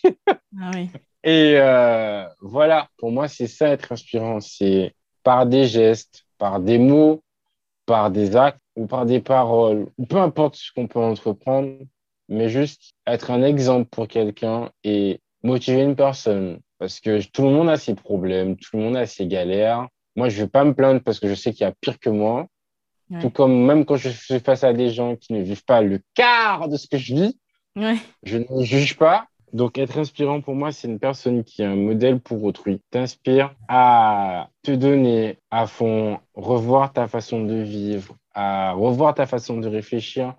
Ah 0.60 0.70
Et 1.24 1.54
euh, 1.56 2.24
voilà, 2.40 2.88
pour 2.96 3.10
moi, 3.10 3.28
c'est 3.28 3.46
ça 3.46 3.68
être 3.68 3.92
inspirant. 3.92 4.40
C'est 4.40 4.94
par 5.22 5.46
des 5.46 5.66
gestes, 5.66 6.24
par 6.38 6.60
des 6.60 6.78
mots, 6.78 7.22
par 7.86 8.10
des 8.10 8.36
actes 8.36 8.62
ou 8.76 8.86
par 8.86 9.06
des 9.06 9.20
paroles, 9.20 9.88
ou 9.98 10.06
peu 10.06 10.18
importe 10.18 10.56
ce 10.56 10.70
qu'on 10.72 10.86
peut 10.86 11.00
entreprendre, 11.00 11.72
mais 12.28 12.48
juste 12.48 12.92
être 13.06 13.30
un 13.30 13.42
exemple 13.42 13.88
pour 13.90 14.06
quelqu'un 14.06 14.70
et 14.84 15.20
motiver 15.42 15.82
une 15.82 15.96
personne. 15.96 16.60
Parce 16.78 17.00
que 17.00 17.26
tout 17.30 17.42
le 17.42 17.50
monde 17.50 17.68
a 17.68 17.76
ses 17.76 17.94
problèmes, 17.94 18.56
tout 18.56 18.76
le 18.76 18.82
monde 18.82 18.96
a 18.96 19.06
ses 19.06 19.26
galères. 19.26 19.88
Moi, 20.14 20.28
je 20.28 20.42
vais 20.42 20.48
pas 20.48 20.64
me 20.64 20.74
plaindre 20.74 21.00
parce 21.02 21.18
que 21.18 21.28
je 21.28 21.34
sais 21.34 21.52
qu'il 21.52 21.62
y 21.62 21.64
a 21.64 21.72
pire 21.80 21.98
que 21.98 22.10
moi. 22.10 22.46
Tout 23.20 23.30
comme 23.30 23.64
même 23.64 23.86
quand 23.86 23.96
je 23.96 24.10
suis 24.10 24.38
face 24.38 24.64
à 24.64 24.74
des 24.74 24.90
gens 24.90 25.16
qui 25.16 25.32
ne 25.32 25.40
vivent 25.40 25.64
pas 25.64 25.80
le 25.80 26.00
quart 26.14 26.68
de 26.68 26.76
ce 26.76 26.86
que 26.86 26.98
je 26.98 27.14
vis, 27.14 27.38
je 28.22 28.38
ne 28.38 28.62
juge 28.62 28.96
pas. 28.98 29.26
Donc, 29.52 29.78
être 29.78 29.98
inspirant 29.98 30.40
pour 30.40 30.54
moi, 30.54 30.72
c'est 30.72 30.88
une 30.88 30.98
personne 30.98 31.44
qui 31.44 31.62
est 31.62 31.66
un 31.66 31.76
modèle 31.76 32.20
pour 32.20 32.42
autrui. 32.44 32.80
T'inspire 32.90 33.54
à 33.68 34.48
te 34.62 34.72
donner 34.72 35.38
à 35.50 35.66
fond, 35.66 36.18
revoir 36.34 36.92
ta 36.92 37.08
façon 37.08 37.44
de 37.44 37.54
vivre, 37.54 38.16
à 38.34 38.72
revoir 38.72 39.14
ta 39.14 39.26
façon 39.26 39.58
de 39.58 39.68
réfléchir 39.68 40.34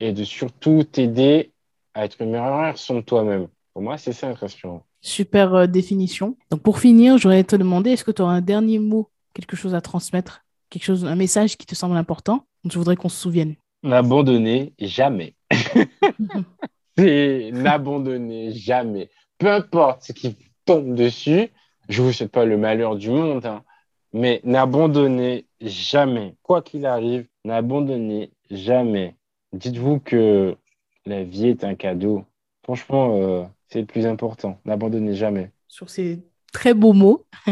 et 0.00 0.12
de 0.12 0.24
surtout 0.24 0.84
t'aider 0.84 1.52
à 1.94 2.04
être 2.04 2.20
une 2.20 2.30
meilleure 2.30 2.60
version 2.60 2.96
de 2.96 3.00
toi-même. 3.00 3.48
Pour 3.72 3.82
moi, 3.82 3.98
c'est 3.98 4.12
ça 4.12 4.30
être 4.30 4.44
inspirant. 4.44 4.84
Super 5.00 5.54
euh, 5.54 5.66
définition. 5.66 6.36
Donc, 6.50 6.62
pour 6.62 6.78
finir, 6.78 7.18
j'aurais 7.18 7.44
te 7.44 7.56
demander, 7.56 7.90
est-ce 7.90 8.04
que 8.04 8.10
tu 8.10 8.22
auras 8.22 8.32
un 8.32 8.40
dernier 8.40 8.78
mot, 8.78 9.08
quelque 9.34 9.56
chose 9.56 9.74
à 9.74 9.80
transmettre 9.80 10.44
quelque 10.70 10.84
chose, 10.84 11.04
un 11.04 11.16
message 11.16 11.56
qui 11.56 11.66
te 11.66 11.74
semble 11.74 11.96
important, 11.96 12.44
je 12.64 12.78
voudrais 12.78 12.96
qu'on 12.96 13.08
se 13.08 13.20
souvienne? 13.20 13.54
N'abandonner 13.82 14.72
jamais. 14.78 15.34
c'est 16.98 17.50
n'abandonner 17.52 18.52
jamais. 18.52 19.10
Peu 19.38 19.50
importe 19.50 20.02
ce 20.02 20.12
qui 20.12 20.36
tombe 20.64 20.94
dessus, 20.94 21.48
je 21.88 22.02
vous 22.02 22.12
souhaite 22.12 22.32
pas 22.32 22.44
le 22.44 22.58
malheur 22.58 22.96
du 22.96 23.10
monde, 23.10 23.46
hein, 23.46 23.62
mais 24.12 24.40
n'abandonnez 24.44 25.46
jamais. 25.60 26.34
Quoi 26.42 26.60
qu'il 26.62 26.86
arrive, 26.86 27.26
n'abandonnez 27.44 28.32
jamais. 28.50 29.14
Dites-vous 29.52 30.00
que 30.00 30.56
la 31.06 31.22
vie 31.22 31.46
est 31.46 31.64
un 31.64 31.74
cadeau. 31.74 32.24
Franchement, 32.64 33.16
euh, 33.16 33.44
c'est 33.68 33.80
le 33.80 33.86
plus 33.86 34.06
important. 34.06 34.60
N'abandonnez 34.64 35.14
jamais. 35.14 35.52
Sur 35.68 35.88
ces 35.88 36.20
très 36.52 36.74
beaux 36.74 36.92
mots, 36.92 37.26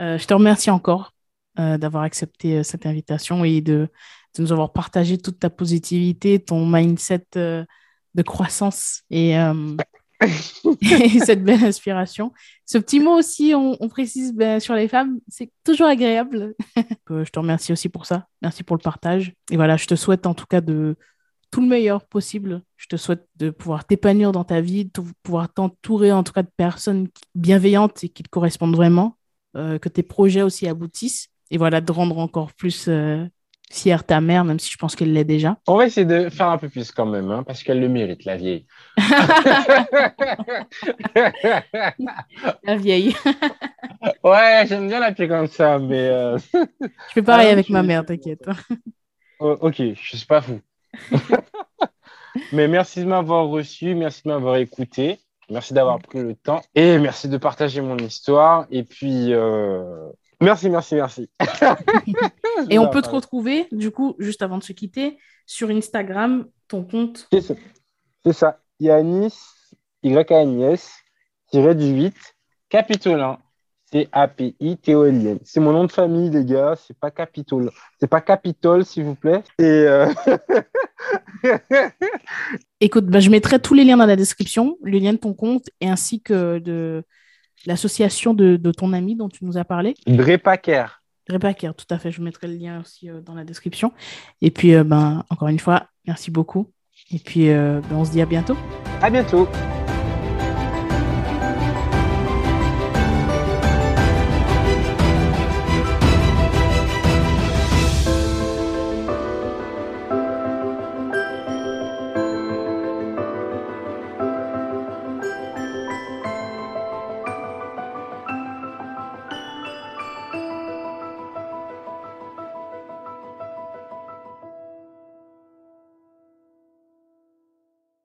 euh, 0.00 0.16
je 0.16 0.26
te 0.26 0.32
remercie 0.32 0.70
encore 0.70 1.12
euh, 1.58 1.76
d'avoir 1.76 2.04
accepté 2.04 2.62
cette 2.62 2.86
invitation 2.86 3.44
et 3.44 3.60
de, 3.60 3.88
de, 4.36 4.42
nous 4.42 4.52
avoir 4.52 4.72
partagé 4.72 5.18
toute 5.18 5.40
ta 5.40 5.50
positivité, 5.50 6.38
ton 6.38 6.64
mindset 6.64 7.26
de 8.14 8.22
croissance 8.22 9.02
et, 9.10 9.34
cette 11.24 11.42
belle 11.42 11.64
inspiration. 11.64 12.32
Ce 12.66 12.78
petit 12.78 13.00
mot 13.00 13.12
aussi, 13.12 13.54
on, 13.54 13.88
précise 13.88 14.34
ben, 14.34 14.60
sur 14.60 14.74
les 14.74 14.88
femmes, 14.88 15.18
c'est 15.28 15.50
toujours 15.64 15.86
agréable. 15.86 16.54
je 17.08 17.30
te 17.30 17.38
remercie 17.38 17.72
aussi 17.72 17.88
pour 17.88 18.06
ça. 18.06 18.26
Merci 18.42 18.62
pour 18.62 18.76
le 18.76 18.82
partage. 18.82 19.32
Et 19.50 19.56
voilà, 19.56 19.76
je 19.76 19.86
te 19.86 19.94
souhaite 19.94 20.26
en 20.26 20.34
tout 20.34 20.46
cas 20.46 20.60
de 20.60 20.96
tout 21.50 21.62
le 21.62 21.68
meilleur 21.68 22.04
possible. 22.04 22.62
Je 22.76 22.86
te 22.86 22.96
souhaite 22.96 23.26
de 23.36 23.50
pouvoir 23.50 23.86
t'épanouir 23.86 24.32
dans 24.32 24.44
ta 24.44 24.60
vie, 24.60 24.84
de 24.84 24.90
pouvoir 25.22 25.52
t'entourer 25.52 26.12
en 26.12 26.22
tout 26.22 26.32
cas 26.32 26.42
de 26.42 26.50
personnes 26.56 27.08
bienveillantes 27.34 28.04
et 28.04 28.08
qui 28.08 28.22
te 28.22 28.28
correspondent 28.28 28.76
vraiment, 28.76 29.16
que 29.54 29.88
tes 29.88 30.04
projets 30.04 30.42
aussi 30.42 30.68
aboutissent 30.68 31.30
et 31.50 31.58
voilà, 31.58 31.80
de 31.80 31.92
rendre 31.92 32.18
encore 32.18 32.52
plus 32.52 32.86
euh, 32.88 33.24
fière 33.70 34.04
ta 34.04 34.20
mère, 34.20 34.44
même 34.44 34.58
si 34.58 34.70
je 34.70 34.76
pense 34.76 34.96
qu'elle 34.96 35.12
l'est 35.12 35.24
déjà. 35.24 35.56
On 35.66 35.76
va 35.76 35.86
essayer 35.86 36.04
de 36.04 36.28
faire 36.28 36.48
un 36.48 36.58
peu 36.58 36.68
plus 36.68 36.90
quand 36.90 37.06
même, 37.06 37.30
hein, 37.30 37.42
parce 37.44 37.62
qu'elle 37.62 37.80
le 37.80 37.88
mérite, 37.88 38.24
la 38.24 38.36
vieille. 38.36 38.66
la 42.64 42.76
vieille. 42.76 43.14
ouais, 44.24 44.64
j'aime 44.68 44.88
bien 44.88 45.00
l'appeler 45.00 45.28
comme 45.28 45.46
ça, 45.46 45.78
mais. 45.78 46.08
Euh... 46.08 46.36
Je 46.82 47.12
fais 47.14 47.22
pareil 47.22 47.48
ah, 47.48 47.52
avec 47.52 47.70
ma 47.70 47.82
mère, 47.82 48.04
t'inquiète. 48.04 48.44
Oh, 49.38 49.56
ok, 49.60 49.76
je 49.94 50.16
suis 50.16 50.26
pas 50.26 50.42
fou. 50.42 50.60
mais 52.52 52.68
merci 52.68 53.00
de 53.00 53.06
m'avoir 53.06 53.46
reçu, 53.48 53.94
merci 53.94 54.22
de 54.24 54.28
m'avoir 54.28 54.56
écouté. 54.56 55.18
Merci 55.50 55.74
d'avoir 55.74 55.98
pris 55.98 56.20
le 56.20 56.36
temps 56.36 56.60
et 56.76 56.98
merci 56.98 57.28
de 57.28 57.36
partager 57.36 57.80
mon 57.80 57.96
histoire. 57.96 58.66
Et 58.70 58.84
puis, 58.84 59.32
euh, 59.32 60.08
Merci, 60.40 60.70
merci, 60.70 60.94
merci. 60.94 61.28
Et 62.70 62.78
on 62.78 62.88
peut 62.88 63.02
te 63.02 63.10
retrouver, 63.10 63.66
du 63.72 63.90
coup, 63.90 64.14
juste 64.18 64.42
avant 64.42 64.58
de 64.58 64.62
se 64.62 64.72
quitter, 64.72 65.18
sur 65.46 65.70
Instagram, 65.70 66.46
ton 66.68 66.84
compte. 66.84 67.28
C'est 67.30 68.32
ça. 68.32 68.60
Yanis, 68.78 69.34
Y-A-N-I-S, 70.02 70.92
tiré 71.50 71.74
du 71.74 71.86
8, 71.86 72.14
Capitolin. 72.68 73.38
C-A-P-I-T-O-L-I-N. 73.92 75.40
C'est 75.44 75.60
mon 75.60 75.72
nom 75.72 75.84
de 75.84 75.90
famille, 75.90 76.30
les 76.30 76.44
gars. 76.44 76.74
C'est 76.76 76.96
pas 76.96 77.10
Capitol. 77.10 77.70
C'est 77.98 78.06
pas 78.06 78.20
Capitol, 78.20 78.84
s'il 78.84 79.04
vous 79.04 79.16
plaît. 79.16 79.42
Et 79.58 79.64
euh, 79.64 80.06
Écoute, 82.80 83.06
bah, 83.06 83.20
je 83.20 83.30
mettrai 83.30 83.58
tous 83.58 83.74
les 83.74 83.84
liens 83.84 83.96
dans 83.96 84.06
la 84.06 84.16
description, 84.16 84.76
le 84.82 84.98
lien 84.98 85.12
de 85.12 85.18
ton 85.18 85.34
compte 85.34 85.70
et 85.80 85.88
ainsi 85.88 86.22
que 86.22 86.58
de 86.58 87.04
l'association 87.66 88.34
de, 88.34 88.56
ton 88.72 88.92
ami 88.92 89.16
dont 89.16 89.28
tu 89.28 89.44
nous 89.44 89.58
as 89.58 89.64
parlé. 89.64 89.94
Drepaker. 90.06 91.02
Drepaker, 91.28 91.74
tout 91.74 91.86
à 91.90 91.98
fait. 91.98 92.10
Je 92.10 92.18
vous 92.18 92.24
mettrai 92.24 92.48
le 92.48 92.54
lien 92.54 92.80
aussi 92.80 93.08
euh, 93.08 93.20
dans 93.20 93.34
la 93.34 93.44
description. 93.44 93.92
Et 94.40 94.50
puis, 94.50 94.74
euh, 94.74 94.84
ben, 94.84 95.24
encore 95.30 95.48
une 95.48 95.58
fois, 95.58 95.86
merci 96.06 96.30
beaucoup. 96.30 96.72
Et 97.12 97.18
puis, 97.18 97.50
euh, 97.50 97.80
ben, 97.88 97.96
on 97.96 98.04
se 98.04 98.10
dit 98.10 98.20
à 98.20 98.26
bientôt. 98.26 98.56
À 99.00 99.10
bientôt. 99.10 99.48